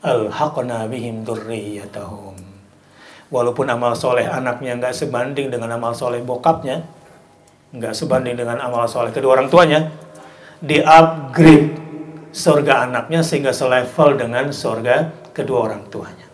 alhaqna 0.00 0.88
bihim 0.88 1.22
dzurriyyatahum. 1.22 2.53
Walaupun 3.34 3.66
amal 3.66 3.98
soleh 3.98 4.30
anaknya 4.30 4.78
nggak 4.78 4.94
sebanding 4.94 5.50
dengan 5.50 5.74
amal 5.74 5.90
soleh 5.90 6.22
bokapnya, 6.22 6.86
nggak 7.74 7.90
sebanding 7.90 8.38
dengan 8.38 8.62
amal 8.62 8.86
soleh 8.86 9.10
kedua 9.10 9.34
orang 9.42 9.50
tuanya, 9.50 9.90
di 10.62 10.78
upgrade 10.78 11.74
surga 12.30 12.86
anaknya 12.86 13.26
sehingga 13.26 13.50
selevel 13.50 14.14
dengan 14.14 14.54
surga 14.54 15.26
kedua 15.34 15.66
orang 15.66 15.82
tuanya. 15.90 16.30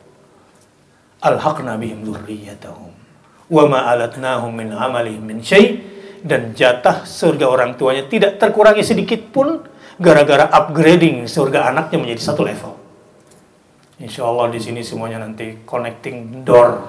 Alhaqna 1.25 1.81
bihim 1.81 2.05
dzurriyyatahum 2.05 2.93
wa 3.49 3.65
ma 3.69 3.89
alatnahum 3.93 4.53
min 4.53 4.73
amalihim 4.73 5.25
min 5.25 5.41
syai' 5.41 5.81
dan 6.21 6.53
jatah 6.53 7.05
surga 7.09 7.49
orang 7.49 7.81
tuanya 7.81 8.09
tidak 8.09 8.37
terkurangi 8.41 8.85
sedikit 8.85 9.29
pun 9.33 9.61
gara-gara 10.01 10.49
upgrading 10.49 11.29
surga 11.29 11.73
anaknya 11.73 12.01
menjadi 12.01 12.23
satu 12.33 12.45
level. 12.45 12.80
Insya 14.01 14.25
Allah 14.25 14.49
di 14.49 14.57
sini 14.57 14.81
semuanya 14.81 15.21
nanti 15.21 15.61
connecting 15.69 16.41
door 16.41 16.81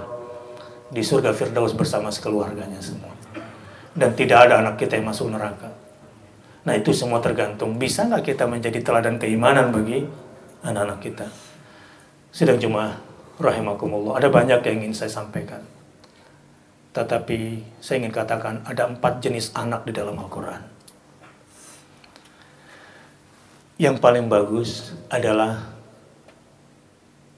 di 0.88 1.04
surga 1.04 1.36
Firdaus 1.36 1.76
bersama 1.76 2.08
sekeluarganya 2.08 2.80
semua. 2.80 3.12
Dan 3.92 4.16
tidak 4.16 4.48
ada 4.48 4.64
anak 4.64 4.80
kita 4.80 4.96
yang 4.96 5.12
masuk 5.12 5.28
neraka. 5.28 5.68
Nah 6.64 6.74
itu 6.80 6.96
semua 6.96 7.20
tergantung 7.20 7.76
bisa 7.76 8.08
nggak 8.08 8.32
kita 8.32 8.48
menjadi 8.48 8.80
teladan 8.80 9.20
keimanan 9.20 9.76
bagi 9.76 10.08
anak-anak 10.64 11.00
kita. 11.04 11.28
Sedang 12.32 12.56
cuma 12.64 12.96
rahimakumullah 13.44 14.16
ada 14.16 14.32
banyak 14.32 14.64
yang 14.64 14.88
ingin 14.88 14.96
saya 14.96 15.12
sampaikan. 15.12 15.60
Tetapi 16.96 17.60
saya 17.84 18.00
ingin 18.00 18.16
katakan 18.16 18.64
ada 18.64 18.88
empat 18.88 19.20
jenis 19.20 19.52
anak 19.52 19.84
di 19.84 19.92
dalam 19.92 20.16
Al-Quran 20.16 20.72
yang 23.82 23.98
paling 23.98 24.30
bagus 24.30 24.94
adalah 25.10 25.81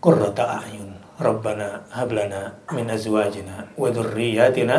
qurrata 0.03 0.59
a'yun. 0.59 0.91
Rabbana 1.15 1.87
hablana 1.95 2.59
min 2.75 2.91
azwajina 2.91 3.71
wa 3.79 3.87
dzurriyyatina 3.87 4.75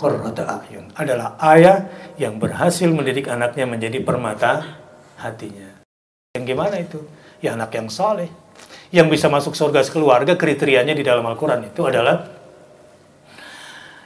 qurrata 0.00 0.64
a'yun. 0.64 0.96
Adalah 0.96 1.36
ayah 1.52 1.84
yang 2.16 2.40
berhasil 2.40 2.88
mendidik 2.88 3.28
anaknya 3.28 3.68
menjadi 3.68 4.00
permata 4.00 4.80
hatinya. 5.20 5.84
Yang 6.32 6.44
gimana 6.56 6.80
itu? 6.80 7.04
Ya 7.44 7.52
anak 7.52 7.76
yang 7.76 7.92
soleh. 7.92 8.32
Yang 8.88 9.20
bisa 9.20 9.26
masuk 9.28 9.52
surga 9.52 9.84
sekeluarga 9.84 10.40
kriterianya 10.40 10.96
di 10.96 11.04
dalam 11.04 11.28
Al-Quran 11.28 11.68
itu 11.68 11.84
adalah 11.84 12.40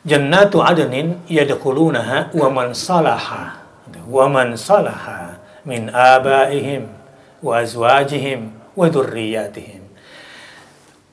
Jannatu 0.05 0.61
adnin 0.61 1.25
yadkhulunaha 1.31 2.37
wa 2.37 2.49
man 2.53 2.77
salaha. 2.77 3.64
Wa 4.05 4.29
man 4.29 4.53
salaha 4.53 5.40
min 5.64 5.88
abaihim 5.88 6.92
wa 7.40 7.57
azwajihim 7.61 8.53
wa 8.77 8.85
dzurriyyatihim. 8.92 9.84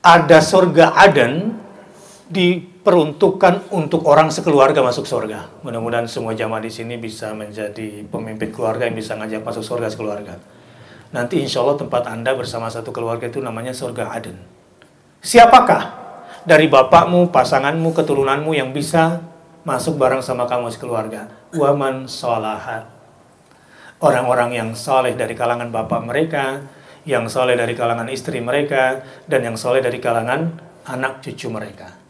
Ada 0.02 0.42
surga 0.42 0.98
Aden 0.98 1.54
diperuntukkan 2.26 3.70
untuk 3.70 4.02
orang 4.10 4.34
sekeluarga 4.34 4.82
masuk 4.82 5.06
surga. 5.06 5.62
Mudah-mudahan 5.62 6.10
semua 6.10 6.34
jamaah 6.34 6.58
di 6.58 6.74
sini 6.74 6.98
bisa 6.98 7.30
menjadi 7.30 8.02
pemimpin 8.10 8.50
keluarga 8.50 8.90
yang 8.90 8.98
bisa 8.98 9.14
ngajak 9.14 9.46
masuk 9.46 9.62
surga 9.62 9.94
sekeluarga. 9.94 10.42
Nanti 11.14 11.38
insya 11.38 11.62
Allah 11.62 11.78
tempat 11.78 12.02
Anda 12.10 12.34
bersama 12.34 12.66
satu 12.66 12.90
keluarga 12.90 13.30
itu 13.30 13.38
namanya 13.38 13.70
surga 13.70 14.10
Aden. 14.10 14.42
Siapakah 15.22 15.94
dari 16.42 16.66
bapakmu, 16.66 17.30
pasanganmu, 17.30 17.94
keturunanmu 17.94 18.58
yang 18.58 18.74
bisa 18.74 19.22
masuk 19.62 19.94
bareng 20.02 20.18
sama 20.18 20.50
kamu 20.50 20.74
sekeluarga? 20.74 21.30
Waman 21.54 22.10
sholahat 22.10 23.02
orang-orang 24.02 24.50
yang 24.58 24.68
soleh 24.74 25.14
dari 25.14 25.32
kalangan 25.38 25.70
bapak 25.70 26.02
mereka, 26.02 26.66
yang 27.02 27.26
soleh 27.26 27.58
dari 27.58 27.74
kalangan 27.74 28.06
istri 28.10 28.38
mereka, 28.38 29.02
dan 29.26 29.42
yang 29.42 29.56
soleh 29.58 29.82
dari 29.82 29.98
kalangan 29.98 30.54
anak 30.86 31.22
cucu 31.22 31.50
mereka. 31.50 32.02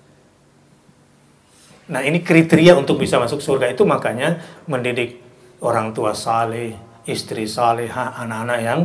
Nah 1.92 2.00
ini 2.00 2.24
kriteria 2.24 2.78
untuk 2.78 3.00
bisa 3.00 3.20
masuk 3.20 3.42
surga 3.42 3.72
itu 3.72 3.84
makanya 3.84 4.40
mendidik 4.70 5.18
orang 5.60 5.92
tua 5.92 6.16
saleh, 6.16 6.72
istri 7.04 7.44
salehah, 7.44 8.16
anak-anak 8.22 8.58
yang 8.62 8.80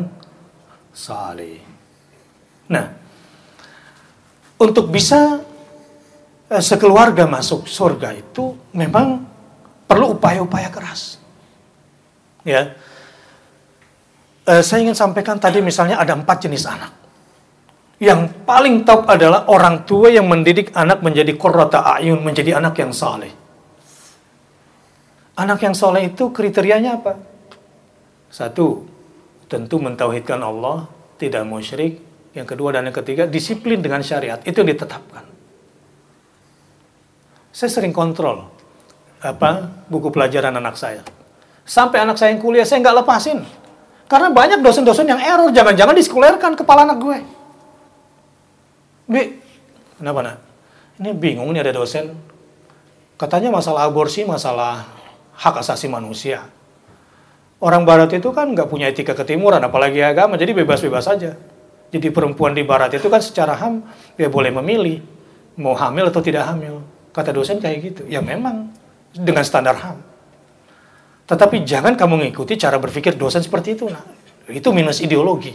saleh. 0.91 1.61
Nah, 2.67 2.85
untuk 4.57 4.89
bisa 4.89 5.39
eh, 6.49 6.63
sekeluarga 6.63 7.29
masuk 7.29 7.69
surga 7.69 8.17
itu 8.17 8.57
memang 8.73 9.23
perlu 9.87 10.17
upaya-upaya 10.17 10.67
keras. 10.73 11.21
Ya, 12.43 12.75
uh, 14.47 14.63
saya 14.63 14.87
ingin 14.87 14.95
sampaikan 14.95 15.37
tadi 15.37 15.59
misalnya 15.59 15.99
ada 15.99 16.15
empat 16.15 16.47
jenis 16.47 16.63
anak. 16.65 16.91
Yang 17.97 18.29
paling 18.45 18.85
top 18.85 19.09
adalah 19.09 19.49
orang 19.49 19.81
tua 19.83 20.13
yang 20.13 20.29
mendidik 20.29 20.69
anak 20.77 21.01
menjadi 21.01 21.33
korota 21.33 21.81
ayun, 21.81 22.21
menjadi 22.21 22.61
anak 22.61 22.77
yang 22.77 22.93
saleh. 22.93 23.33
Anak 25.37 25.59
yang 25.65 25.73
saleh 25.73 26.13
itu 26.13 26.29
kriterianya 26.29 27.01
apa? 27.01 27.17
Satu, 28.29 28.85
tentu 29.49 29.81
mentauhidkan 29.81 30.37
Allah, 30.45 30.85
tidak 31.17 31.41
musyrik. 31.49 31.97
Yang 32.37 32.53
kedua 32.53 32.69
dan 32.77 32.85
yang 32.85 32.93
ketiga, 32.93 33.25
disiplin 33.25 33.81
dengan 33.81 34.05
syariat. 34.05 34.37
Itu 34.45 34.61
yang 34.61 34.77
ditetapkan. 34.77 35.25
Saya 37.49 37.69
sering 37.73 37.89
kontrol 37.89 38.45
apa 39.17 39.65
buku 39.89 40.13
pelajaran 40.13 40.53
anak 40.53 40.77
saya. 40.77 41.01
Sampai 41.65 42.05
anak 42.05 42.21
saya 42.21 42.37
yang 42.37 42.41
kuliah, 42.45 42.61
saya 42.61 42.85
nggak 42.85 43.01
lepasin. 43.01 43.41
Karena 44.07 44.31
banyak 44.31 44.63
dosen-dosen 44.63 45.07
yang 45.07 45.19
error, 45.19 45.51
jangan-jangan 45.51 45.95
disekulerkan 45.95 46.55
kepala 46.55 46.87
anak 46.87 46.97
gue. 47.03 47.17
Bi, 49.07 49.23
kenapa 49.99 50.19
nak? 50.23 50.37
Ini 50.99 51.11
bingung 51.11 51.51
nih 51.51 51.61
ada 51.67 51.75
dosen. 51.75 52.15
Katanya 53.19 53.51
masalah 53.51 53.83
aborsi, 53.87 54.23
masalah 54.23 54.87
hak 55.35 55.59
asasi 55.59 55.91
manusia. 55.91 56.47
Orang 57.59 57.83
barat 57.83 58.13
itu 58.13 58.29
kan 58.31 58.53
nggak 58.53 58.69
punya 58.69 58.87
etika 58.87 59.11
ketimuran, 59.17 59.59
apalagi 59.59 59.99
agama, 59.99 60.39
jadi 60.39 60.55
bebas-bebas 60.55 61.03
saja. 61.03 61.35
Jadi 61.91 62.07
perempuan 62.11 62.55
di 62.55 62.63
barat 62.67 62.93
itu 62.95 63.07
kan 63.07 63.19
secara 63.19 63.55
ham, 63.59 63.83
dia 64.15 64.27
boleh 64.27 64.51
memilih 64.51 65.03
mau 65.57 65.73
hamil 65.73 66.07
atau 66.07 66.21
tidak 66.21 66.47
hamil. 66.47 66.83
Kata 67.11 67.33
dosen 67.33 67.57
kayak 67.57 67.77
gitu. 67.81 68.01
Ya 68.05 68.21
memang 68.21 68.69
dengan 69.11 69.41
standar 69.41 69.73
ham. 69.81 69.97
Tetapi 71.27 71.67
jangan 71.67 71.99
kamu 71.99 72.23
mengikuti 72.23 72.55
cara 72.55 72.79
berpikir 72.79 73.19
dosen 73.19 73.43
seperti 73.43 73.75
itu. 73.75 73.91
Nah, 73.91 73.99
itu 74.47 74.71
minus 74.71 75.03
ideologi. 75.03 75.51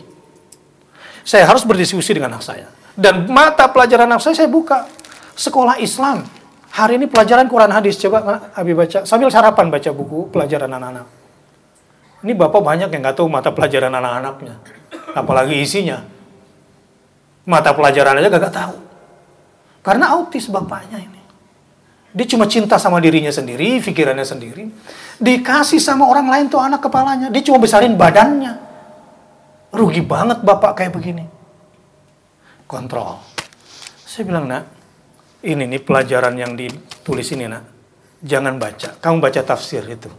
Saya 1.24 1.48
harus 1.48 1.64
berdiskusi 1.64 2.12
dengan 2.12 2.36
anak 2.36 2.44
saya. 2.44 2.68
Dan 2.92 3.24
mata 3.32 3.72
pelajaran 3.72 4.04
anak 4.04 4.20
saya, 4.20 4.44
saya 4.44 4.50
buka. 4.52 4.84
Sekolah 5.32 5.80
Islam. 5.80 6.28
Hari 6.76 7.00
ini 7.00 7.08
pelajaran 7.08 7.48
Quran 7.48 7.72
hadis. 7.72 7.96
Coba 7.96 8.52
Abi 8.52 8.76
baca. 8.76 9.08
Sambil 9.08 9.32
sarapan 9.32 9.72
baca 9.72 9.90
buku 9.96 10.28
pelajaran 10.28 10.68
anak-anak. 10.68 11.06
Ini 12.22 12.32
bapak 12.36 12.60
banyak 12.60 12.88
yang 12.92 13.00
nggak 13.00 13.16
tahu 13.16 13.32
mata 13.32 13.48
pelajaran 13.48 13.92
anak-anaknya. 13.96 14.54
Apalagi 15.16 15.56
isinya. 15.56 16.04
Mata 17.42 17.74
pelajaran 17.74 18.22
aja 18.22 18.28
gak 18.30 18.54
tahu. 18.54 18.76
Karena 19.82 20.14
autis 20.14 20.46
bapaknya 20.46 21.02
ini. 21.02 21.21
Dia 22.12 22.28
cuma 22.28 22.44
cinta 22.44 22.76
sama 22.76 23.00
dirinya 23.00 23.32
sendiri, 23.32 23.80
pikirannya 23.80 24.24
sendiri. 24.24 24.68
Dikasih 25.16 25.80
sama 25.80 26.04
orang 26.04 26.28
lain 26.28 26.44
tuh 26.52 26.60
anak 26.60 26.84
kepalanya. 26.84 27.32
Dia 27.32 27.40
cuma 27.40 27.56
besarin 27.56 27.96
badannya. 27.96 28.52
Rugi 29.72 30.04
banget 30.04 30.44
bapak 30.44 30.76
kayak 30.76 30.92
begini. 30.92 31.24
Kontrol. 32.68 33.16
Saya 34.04 34.28
bilang, 34.28 34.44
nak, 34.44 34.68
ini 35.40 35.64
nih 35.64 35.80
pelajaran 35.80 36.36
yang 36.36 36.52
ditulis 36.52 37.32
ini, 37.32 37.48
nak. 37.48 37.64
Jangan 38.20 38.60
baca. 38.60 39.00
Kamu 39.00 39.16
baca 39.16 39.40
tafsir 39.40 39.80
itu. 39.88 40.12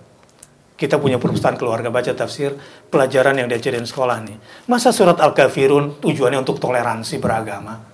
Kita 0.74 0.98
punya 0.98 1.22
perpustakaan 1.22 1.62
keluarga 1.62 1.94
baca 1.94 2.10
tafsir 2.18 2.58
pelajaran 2.90 3.38
yang 3.38 3.46
diajarin 3.46 3.86
sekolah 3.86 4.18
nih. 4.26 4.38
Masa 4.66 4.90
surat 4.90 5.22
Al-Kafirun 5.22 6.02
tujuannya 6.02 6.42
untuk 6.42 6.58
toleransi 6.58 7.22
beragama? 7.22 7.93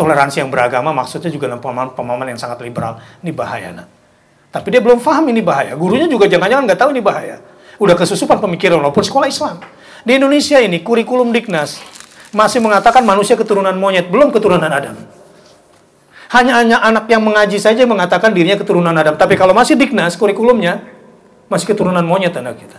Toleransi 0.00 0.40
yang 0.40 0.48
beragama 0.48 0.96
maksudnya 0.96 1.28
juga 1.28 1.52
dalam 1.52 1.60
pemahaman-pemahaman 1.60 2.32
yang 2.32 2.40
sangat 2.40 2.64
liberal. 2.64 2.96
Ini 3.20 3.36
bahaya, 3.36 3.68
nak. 3.76 3.88
Tapi 4.48 4.66
dia 4.72 4.80
belum 4.80 4.98
paham 5.04 5.28
ini 5.28 5.44
bahaya. 5.44 5.76
Gurunya 5.76 6.08
juga 6.08 6.24
jangan-jangan 6.24 6.64
nggak 6.64 6.80
tahu 6.80 6.90
ini 6.96 7.04
bahaya. 7.04 7.36
Udah 7.76 7.92
kesusupan 7.92 8.40
pemikiran 8.40 8.80
walaupun 8.80 9.04
sekolah 9.04 9.28
Islam. 9.28 9.60
Di 10.02 10.16
Indonesia 10.16 10.56
ini 10.56 10.80
kurikulum 10.80 11.28
Diknas 11.30 11.78
masih 12.32 12.64
mengatakan 12.64 13.04
manusia 13.04 13.36
keturunan 13.36 13.76
monyet, 13.76 14.08
belum 14.08 14.32
keturunan 14.32 14.66
Adam. 14.72 14.96
Hanya 16.30 16.62
hanya 16.62 16.76
anak 16.80 17.10
yang 17.10 17.20
mengaji 17.20 17.58
saja 17.58 17.84
mengatakan 17.84 18.32
dirinya 18.32 18.56
keturunan 18.56 18.94
Adam. 18.96 19.14
Tapi 19.20 19.36
kalau 19.36 19.52
masih 19.52 19.76
Diknas 19.76 20.16
kurikulumnya 20.16 20.82
masih 21.52 21.70
keturunan 21.70 22.02
monyet 22.02 22.32
anak 22.34 22.58
kita. 22.58 22.78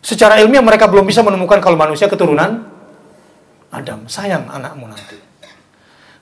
Secara 0.00 0.40
ilmiah 0.40 0.64
mereka 0.64 0.88
belum 0.88 1.04
bisa 1.04 1.20
menemukan 1.20 1.60
kalau 1.60 1.76
manusia 1.76 2.08
keturunan 2.08 2.66
Adam, 3.70 4.10
sayang 4.10 4.50
anakmu 4.50 4.90
nanti. 4.90 5.18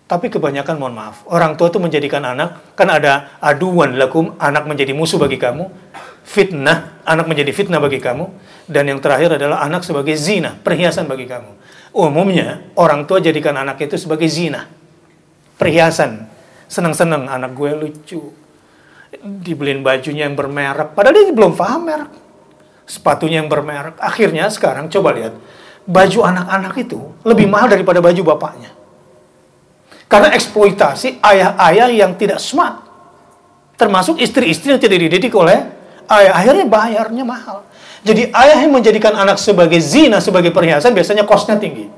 Tapi 0.09 0.33
kebanyakan 0.33 0.81
mohon 0.81 0.97
maaf, 0.97 1.21
orang 1.29 1.53
tua 1.61 1.69
itu 1.69 1.77
menjadikan 1.77 2.25
anak, 2.25 2.73
kan 2.73 2.89
ada 2.89 3.37
aduan 3.45 4.01
lakum, 4.01 4.33
anak 4.41 4.65
menjadi 4.65 4.97
musuh 4.97 5.21
bagi 5.21 5.37
kamu. 5.37 5.69
Fitnah 6.25 7.01
anak 7.09 7.29
menjadi 7.29 7.53
fitnah 7.53 7.81
bagi 7.81 8.01
kamu, 8.01 8.25
dan 8.69 8.89
yang 8.89 9.01
terakhir 9.01 9.37
adalah 9.37 9.65
anak 9.65 9.85
sebagai 9.85 10.17
zina, 10.17 10.57
perhiasan 10.57 11.09
bagi 11.09 11.29
kamu. 11.29 11.57
Umumnya 11.93 12.73
orang 12.77 13.05
tua 13.09 13.21
jadikan 13.21 13.57
anak 13.57 13.81
itu 13.85 13.97
sebagai 14.01 14.29
zina, 14.29 14.69
perhiasan. 15.57 16.29
Senang-senang 16.69 17.29
anak 17.29 17.57
gue 17.57 17.73
lucu, 17.77 18.33
dibeliin 19.25 19.81
bajunya 19.81 20.29
yang 20.29 20.37
bermerek, 20.37 20.93
padahal 20.93 21.17
dia 21.17 21.33
belum 21.33 21.57
paham 21.57 21.85
merek. 21.85 22.13
Sepatunya 22.89 23.45
yang 23.45 23.53
bermerek. 23.53 24.01
Akhirnya 24.01 24.49
sekarang 24.49 24.89
coba 24.89 25.13
lihat, 25.17 25.37
baju 25.89 26.19
anak-anak 26.21 26.75
itu 26.85 27.01
lebih 27.25 27.49
mahal 27.49 27.73
daripada 27.73 28.05
baju 28.05 28.37
bapaknya. 28.37 28.77
Karena 30.09 30.33
eksploitasi 30.37 31.21
ayah-ayah 31.25 31.89
yang 31.89 32.13
tidak 32.17 32.41
smart. 32.41 32.85
Termasuk 33.81 34.21
istri-istri 34.21 34.77
yang 34.77 34.81
tidak 34.81 35.01
dididik 35.01 35.33
oleh 35.33 35.65
ayah. 36.09 36.33
Akhirnya 36.37 36.65
bayarnya 36.69 37.25
mahal. 37.25 37.65
Jadi 38.05 38.33
ayah 38.33 38.59
yang 38.65 38.73
menjadikan 38.73 39.17
anak 39.17 39.37
sebagai 39.41 39.81
zina, 39.81 40.21
sebagai 40.21 40.53
perhiasan 40.53 40.97
biasanya 40.97 41.29
kosnya 41.29 41.61
tinggi. 41.61 41.89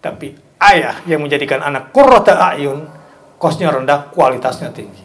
Tapi 0.00 0.36
ayah 0.60 1.00
yang 1.08 1.24
menjadikan 1.24 1.64
anak 1.64 1.92
kurrota 1.96 2.36
ayun, 2.52 2.84
kosnya 3.40 3.72
rendah, 3.72 4.12
kualitasnya 4.12 4.72
tinggi. 4.72 5.04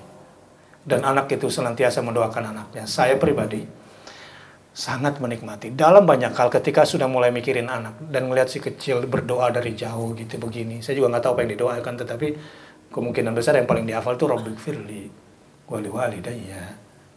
Dan 0.81 1.05
anak 1.07 1.31
itu 1.31 1.47
senantiasa 1.47 2.03
mendoakan 2.03 2.51
anaknya. 2.51 2.83
Saya 2.89 3.15
pribadi, 3.15 3.63
sangat 4.71 5.19
menikmati. 5.19 5.75
Dalam 5.75 6.07
banyak 6.07 6.31
hal 6.31 6.47
ketika 6.47 6.87
sudah 6.87 7.11
mulai 7.11 7.29
mikirin 7.29 7.67
anak 7.67 7.99
dan 8.07 8.31
melihat 8.31 8.47
si 8.47 8.63
kecil 8.63 9.03
berdoa 9.03 9.51
dari 9.51 9.75
jauh 9.75 10.15
gitu 10.15 10.39
begini 10.39 10.79
saya 10.79 10.95
juga 10.95 11.11
nggak 11.15 11.23
tahu 11.27 11.31
apa 11.35 11.41
yang 11.43 11.51
didoakan 11.59 11.93
tetapi 11.99 12.27
kemungkinan 12.87 13.35
besar 13.35 13.59
yang 13.59 13.67
paling 13.67 13.83
dihafal 13.83 14.15
tuh 14.15 14.31
Robbik 14.31 14.55
Firli 14.55 15.11
wali 15.67 15.89
walidayya 15.91 16.63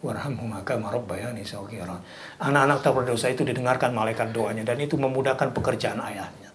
warhamhuma 0.02 0.66
kama 0.66 0.90
rabbayani 0.90 1.46
saghira. 1.46 1.94
Anak-anak 2.42 2.82
tak 2.82 2.92
berdosa 2.92 3.30
itu 3.30 3.46
didengarkan 3.46 3.94
malaikat 3.94 4.34
doanya 4.34 4.66
dan 4.66 4.82
itu 4.82 4.98
memudahkan 4.98 5.54
pekerjaan 5.54 6.02
ayahnya 6.10 6.54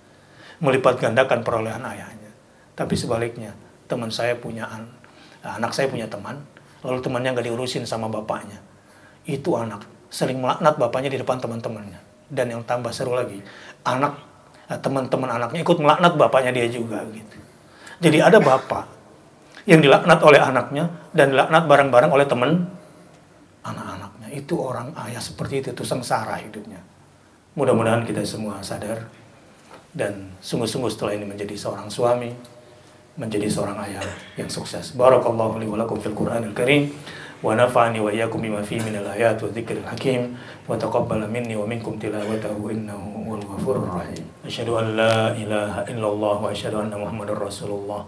melipat 0.59 0.99
gandakan 0.99 1.41
perolehan 1.41 1.83
ayahnya. 1.87 2.31
Tapi 2.75 2.95
sebaliknya 2.95 3.55
teman 3.87 4.11
saya 4.11 4.35
punya 4.35 4.67
an 4.67 4.91
anak 5.43 5.71
saya 5.71 5.87
punya 5.87 6.05
teman 6.11 6.43
lalu 6.83 6.99
temannya 6.99 7.35
nggak 7.35 7.47
diurusin 7.47 7.83
sama 7.87 8.11
bapaknya. 8.11 8.59
Itu 9.23 9.55
anak 9.55 9.98
sering 10.09 10.41
melaknat 10.41 10.75
bapaknya 10.75 11.13
di 11.13 11.17
depan 11.21 11.37
teman-temannya. 11.37 12.01
Dan 12.29 12.53
yang 12.53 12.61
tambah 12.65 12.93
seru 12.93 13.17
lagi, 13.17 13.41
anak 13.85 14.17
eh, 14.69 14.77
teman-teman 14.77 15.29
anaknya 15.29 15.65
ikut 15.65 15.77
melaknat 15.81 16.13
bapaknya 16.17 16.51
dia 16.53 16.67
juga 16.69 17.01
gitu. 17.09 17.37
Jadi 17.99 18.17
ada 18.21 18.37
bapak 18.37 18.85
yang 19.69 19.81
dilaknat 19.81 20.19
oleh 20.23 20.41
anaknya 20.41 20.89
dan 21.13 21.33
dilaknat 21.33 21.63
bareng-bareng 21.69 22.11
oleh 22.13 22.25
teman 22.25 22.69
anak-anaknya. 23.65 24.27
Itu 24.33 24.61
orang 24.61 24.93
ayah 25.09 25.21
seperti 25.21 25.61
itu, 25.61 25.67
itu 25.73 25.83
sengsara 25.85 26.37
hidupnya. 26.41 26.81
Mudah-mudahan 27.57 28.05
kita 28.07 28.23
semua 28.23 28.61
sadar 28.63 29.09
dan 29.91 30.31
sungguh-sungguh 30.39 30.89
setelah 30.93 31.17
ini 31.17 31.25
menjadi 31.25 31.57
seorang 31.57 31.89
suami, 31.89 32.31
menjadi 33.19 33.51
seorang 33.51 33.77
ayah 33.89 34.05
yang 34.39 34.47
sukses. 34.47 34.95
Barakallahu 34.95 35.59
li 35.59 35.67
wa 35.67 35.75
lakum 35.75 35.99
fil 35.99 36.15
Qur'anil 36.15 36.55
Karim. 36.55 36.93
ونفعني 37.44 38.00
وإياكم 38.00 38.38
بما 38.42 38.62
فيه 38.64 38.80
من 38.88 38.96
الآيات 39.04 39.42
والذكر 39.42 39.76
الحكيم 39.84 40.22
وتقبل 40.68 41.20
مني 41.30 41.56
ومنكم 41.56 41.92
تلاوته 42.00 42.56
إنه 42.70 43.00
هو 43.28 43.32
الغفور 43.34 43.76
الرحيم 43.76 44.24
أشهد 44.48 44.68
أن 44.68 44.86
لا 44.96 45.36
إله 45.36 45.72
إلا 45.92 46.08
الله 46.08 46.34
وأشهد 46.44 46.74
أن 46.74 46.92
محمد 46.96 47.30
رسول 47.30 47.70
الله 47.70 48.02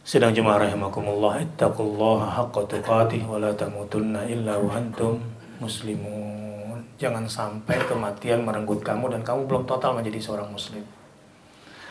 Sedang 0.00 0.32
jemaah 0.32 0.64
rahimakumullah 0.64 1.44
Ittaqullaha 1.44 2.32
haqqa 2.40 2.66
tuqatih 2.72 3.20
Wa 3.28 3.36
la 3.36 3.52
tamutunna 3.52 4.24
illa 4.26 4.56
wa 4.56 4.72
antum 4.72 5.20
muslimun 5.60 6.80
Jangan 6.96 7.28
sampai 7.28 7.76
kematian 7.84 8.40
merenggut 8.40 8.80
kamu 8.80 9.12
Dan 9.12 9.20
kamu 9.20 9.44
belum 9.44 9.68
total 9.68 10.00
menjadi 10.00 10.18
seorang 10.18 10.48
muslim 10.48 10.82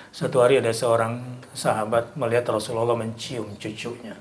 Satu 0.10 0.42
hari 0.42 0.58
ada 0.58 0.74
seorang 0.74 1.22
sahabat 1.54 2.18
Melihat 2.18 2.50
Rasulullah 2.50 2.98
mencium 2.98 3.54
cucunya 3.62 4.18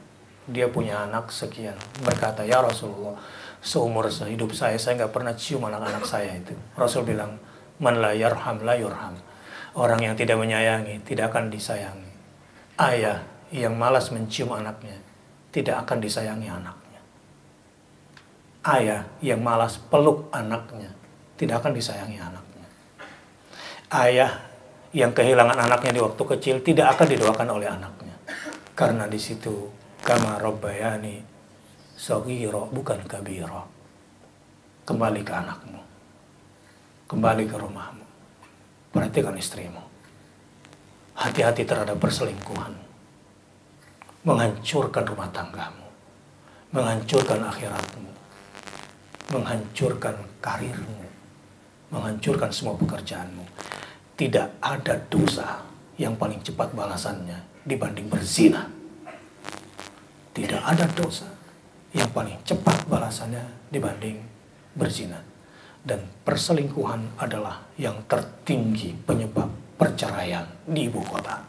dia 0.48 0.68
punya 0.68 1.08
anak 1.08 1.32
sekian. 1.32 1.76
Berkata, 2.04 2.44
ya 2.44 2.60
Rasulullah, 2.60 3.16
seumur 3.64 4.12
sehidup 4.12 4.52
saya, 4.52 4.76
saya 4.76 5.00
nggak 5.00 5.14
pernah 5.16 5.32
cium 5.36 5.64
anak-anak 5.64 6.04
saya 6.04 6.36
itu. 6.36 6.52
Rasul 6.76 7.08
bilang, 7.08 7.40
man 7.80 8.04
la 8.04 8.12
yarham 8.12 8.60
la 8.64 8.76
yurham. 8.76 9.16
Orang 9.74 10.04
yang 10.04 10.14
tidak 10.14 10.38
menyayangi, 10.38 11.02
tidak 11.08 11.34
akan 11.34 11.50
disayangi. 11.50 12.12
Ayah 12.78 13.26
yang 13.50 13.74
malas 13.74 14.12
mencium 14.12 14.54
anaknya, 14.54 15.00
tidak 15.50 15.82
akan 15.88 15.98
disayangi 16.04 16.50
anaknya. 16.52 17.02
Ayah 18.64 19.02
yang 19.24 19.42
malas 19.42 19.80
peluk 19.80 20.30
anaknya, 20.30 20.92
tidak 21.40 21.64
akan 21.64 21.74
disayangi 21.74 22.20
anaknya. 22.22 22.68
Ayah 23.90 24.32
yang 24.94 25.10
kehilangan 25.10 25.58
anaknya 25.58 25.92
di 25.98 26.02
waktu 26.02 26.24
kecil, 26.38 26.56
tidak 26.62 26.94
akan 26.98 27.08
didoakan 27.10 27.50
oleh 27.50 27.68
anaknya. 27.70 28.14
Karena 28.78 29.10
di 29.10 29.18
situ 29.18 29.83
kama 30.04 30.36
rabbayani 30.36 31.24
saghira 31.96 32.68
bukan 32.68 33.00
kabira. 33.08 33.64
Kembali 34.84 35.24
ke 35.24 35.32
anakmu. 35.32 35.80
Kembali 37.08 37.48
ke 37.48 37.56
rumahmu. 37.56 38.04
Perhatikan 38.92 39.40
istrimu. 39.40 39.80
Hati-hati 41.16 41.64
terhadap 41.64 41.96
perselingkuhan. 42.04 42.76
Menghancurkan 44.28 45.08
rumah 45.08 45.32
tanggamu. 45.32 45.88
Menghancurkan 46.76 47.40
akhiratmu. 47.48 48.12
Menghancurkan 49.32 50.20
karirmu. 50.44 51.08
Menghancurkan 51.96 52.52
semua 52.52 52.76
pekerjaanmu. 52.76 53.46
Tidak 54.20 54.60
ada 54.60 55.00
dosa 55.08 55.64
yang 55.96 56.20
paling 56.20 56.44
cepat 56.44 56.76
balasannya 56.76 57.40
dibanding 57.64 58.12
berzina 58.12 58.83
tidak 60.34 60.62
ada 60.66 60.86
dosa 60.98 61.30
yang 61.94 62.10
paling 62.10 62.36
cepat 62.42 62.90
balasannya 62.90 63.70
dibanding 63.70 64.18
berzina. 64.74 65.22
Dan 65.84 66.00
perselingkuhan 66.24 67.20
adalah 67.20 67.60
yang 67.76 68.00
tertinggi 68.08 68.96
penyebab 69.04 69.52
perceraian 69.76 70.48
di 70.64 70.88
ibu 70.88 71.04
kota. 71.04 71.44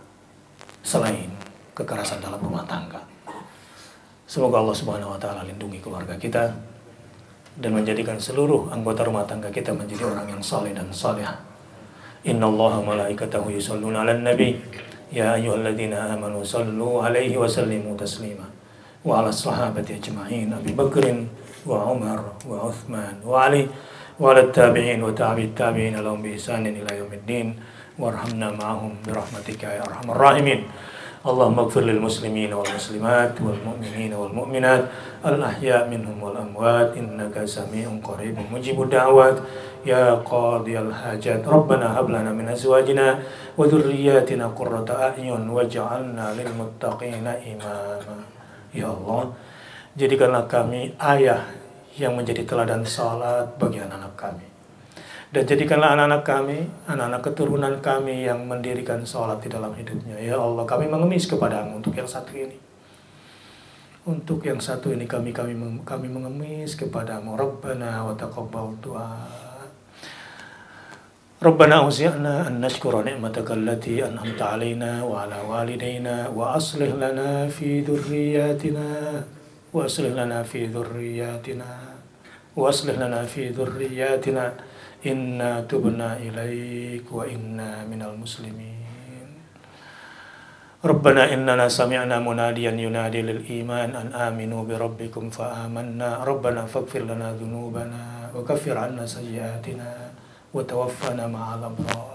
Selain 0.84 1.30
kekerasan 1.72 2.20
dalam 2.20 2.42
rumah 2.42 2.66
tangga. 2.66 2.98
Semoga 4.26 4.58
Allah 4.60 4.76
Subhanahu 4.76 5.14
wa 5.14 5.20
taala 5.20 5.46
lindungi 5.46 5.78
keluarga 5.78 6.18
kita 6.18 6.50
dan 7.54 7.70
menjadikan 7.70 8.18
seluruh 8.18 8.74
anggota 8.74 9.06
rumah 9.06 9.22
tangga 9.22 9.48
kita 9.54 9.70
menjadi 9.70 10.10
orang 10.10 10.26
yang 10.34 10.42
saleh 10.42 10.74
dan 10.74 10.90
salihah. 10.90 11.38
Inna 12.26 12.50
Allah 12.50 12.82
malaikatahu 12.82 13.54
yusalluna 13.54 14.02
'alan 14.02 14.26
nabi 14.26 14.58
ya 15.14 15.38
ayyuhalladzina 15.38 16.18
amanu 16.18 16.42
sallu 16.42 17.04
'alaihi 17.04 17.38
wa 17.38 17.46
sallimu 17.46 17.94
taslima. 17.94 18.53
وعلى 19.04 19.28
الصحابة 19.28 19.88
أجمعين 20.00 20.52
أبي 20.52 20.72
بكر 20.72 21.04
وعمر 21.66 22.20
وعثمان 22.48 23.14
وعلي 23.26 23.66
وعلى 24.20 24.40
التابعين 24.40 25.02
وتابع 25.02 25.42
التابعين 25.42 25.96
لهم 25.96 26.22
بإحسان 26.22 26.66
إلى 26.66 26.98
يوم 26.98 27.12
الدين. 27.12 27.48
وارحمنا 27.98 28.50
معهم 28.50 28.92
برحمتك 29.06 29.62
يا 29.62 29.86
أرحم 29.86 30.10
الراحمين. 30.10 30.60
اللهم 31.26 31.58
اغفر 31.58 31.80
للمسلمين 31.80 32.52
والمسلمات 32.52 33.34
والمؤمنين 33.40 34.12
والمؤمنات 34.14 34.82
الأحياء 35.26 35.88
منهم 35.88 36.16
والأموات 36.22 36.96
إنك 36.96 37.44
سميع 37.44 37.88
قريب 38.02 38.36
مجيب 38.52 38.82
الدعوات. 38.82 39.36
يا 39.86 40.14
قاضي 40.14 40.78
الحاجات 40.78 41.48
ربنا 41.48 42.00
هب 42.00 42.10
لنا 42.10 42.32
من 42.32 42.48
أزواجنا 42.48 43.18
وذرياتنا 43.58 44.46
قرة 44.58 44.88
أعين 44.90 45.48
واجعلنا 45.48 46.26
للمتقين 46.38 47.26
إماما. 47.26 48.16
Ya 48.74 48.90
Allah, 48.90 49.30
jadikanlah 49.94 50.50
kami 50.50 50.90
ayah 50.98 51.46
yang 51.94 52.18
menjadi 52.18 52.42
teladan 52.42 52.82
salat 52.82 53.54
bagi 53.54 53.78
anak-anak 53.78 54.14
kami. 54.18 54.46
Dan 55.30 55.46
jadikanlah 55.46 55.94
anak-anak 55.94 56.22
kami, 56.26 56.58
anak-anak 56.90 57.22
keturunan 57.22 57.74
kami 57.78 58.26
yang 58.26 58.42
mendirikan 58.46 59.02
salat 59.06 59.38
di 59.42 59.50
dalam 59.50 59.74
hidupnya. 59.74 60.18
Ya 60.18 60.38
Allah, 60.38 60.66
kami 60.66 60.90
mengemis 60.90 61.30
kepadamu 61.30 61.78
untuk 61.78 61.94
yang 61.94 62.06
satu 62.06 62.34
ini. 62.34 62.58
Untuk 64.04 64.44
yang 64.44 64.60
satu 64.60 64.92
ini 64.92 65.08
kami 65.08 65.32
kami 65.32 65.56
kami 65.82 66.06
mengemis 66.12 66.76
kepadamu. 66.76 67.40
Rabbana 67.40 68.04
wa 68.04 68.12
taqabbal 68.12 68.76
du'a. 68.84 69.43
ربنا 71.44 71.84
أوزعنا 71.84 72.48
أن 72.48 72.64
نشكر 72.64 73.04
نعمتك 73.04 73.50
التي 73.52 74.00
أنعمت 74.08 74.40
علينا 74.42 75.04
وعلى 75.04 75.38
والدينا 75.44 76.32
وأصلح 76.32 76.88
لنا 76.96 77.52
في 77.52 77.84
ذرياتنا 77.84 78.88
وأصلح 79.76 80.12
لنا 80.16 80.40
في 80.42 80.72
ذرياتنا 80.72 81.70
وأصلح 82.56 82.96
لنا 82.96 83.28
في 83.28 83.52
ذرياتنا. 83.52 84.52
إنا 85.04 85.68
تبنا 85.68 86.16
إليك 86.16 87.12
وإنا 87.12 87.84
من 87.92 88.00
المسلمين. 88.00 89.28
ربنا 90.84 91.22
إننا 91.34 91.68
سمعنا 91.68 92.24
مناديا 92.24 92.72
ينادي 92.72 93.20
للإيمان 93.20 93.90
أن 93.92 94.08
آمنوا 94.16 94.64
بربكم 94.64 95.24
فآمنا. 95.28 96.24
ربنا 96.24 96.64
فاغفر 96.64 97.04
لنا 97.04 97.36
ذنوبنا 97.36 98.32
وكفر 98.32 98.76
عنا 98.78 99.04
سيئاتنا. 99.04 100.23
وتوفنا 100.54 101.26
مع 101.26 101.54
الأبرار 101.54 102.14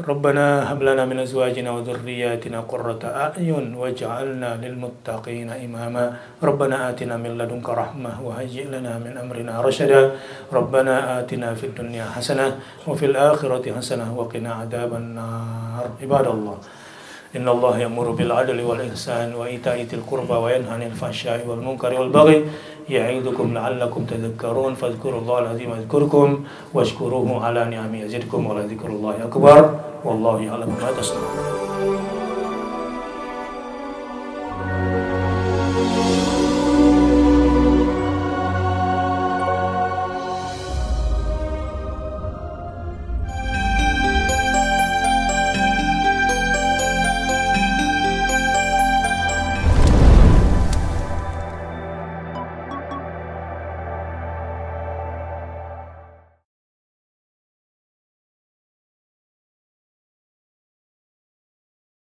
ربنا 0.00 0.72
هب 0.72 0.80
لنا 0.82 1.04
من 1.04 1.18
أزواجنا 1.18 1.70
وذرياتنا 1.70 2.60
قرة 2.60 3.02
أعين 3.04 3.74
واجعلنا 3.74 4.50
للمتقين 4.62 5.50
إماما. 5.50 6.16
ربنا 6.42 6.76
آتنا 6.90 7.16
من 7.16 7.38
لدنك 7.38 7.68
رحمة 7.68 8.12
وهيئ 8.24 8.64
لنا 8.64 8.96
من 8.98 9.12
أمرنا 9.18 9.60
رشدا. 9.60 10.16
ربنا 10.52 11.20
آتنا 11.20 11.54
في 11.54 11.66
الدنيا 11.66 12.04
حسنة 12.16 12.58
وفي 12.88 13.06
الآخرة 13.06 13.64
حسنة 13.76 14.08
وقنا 14.16 14.50
عذاب 14.54 14.94
النار. 14.94 15.86
عباد 16.02 16.26
الله 16.26 16.58
إن 17.36 17.46
الله 17.48 17.78
يأمر 17.78 18.10
بالعدل 18.10 18.58
والإحسان 18.60 19.34
وإيتاء 19.34 19.76
ذي 19.86 19.96
القربى 19.96 20.32
وينهى 20.32 20.70
عن 20.70 20.82
الفحشاء 20.82 21.46
والمنكر 21.46 21.94
والبغي 21.94 22.38
يعظكم 22.88 23.54
لعلكم 23.54 24.04
تذكرون 24.04 24.74
فاذكروا 24.74 25.20
الله 25.20 25.38
العظيم 25.38 25.70
يذكركم 25.70 26.44
واشكروه 26.74 27.44
على 27.44 27.64
نعمه 27.64 27.98
يزدكم 27.98 28.46
ولذكر 28.46 28.88
الله 28.88 29.24
أكبر 29.24 29.74
والله 30.04 30.40
يعلم 30.40 30.68
ما 30.68 30.90
تصنعون. 30.98 31.59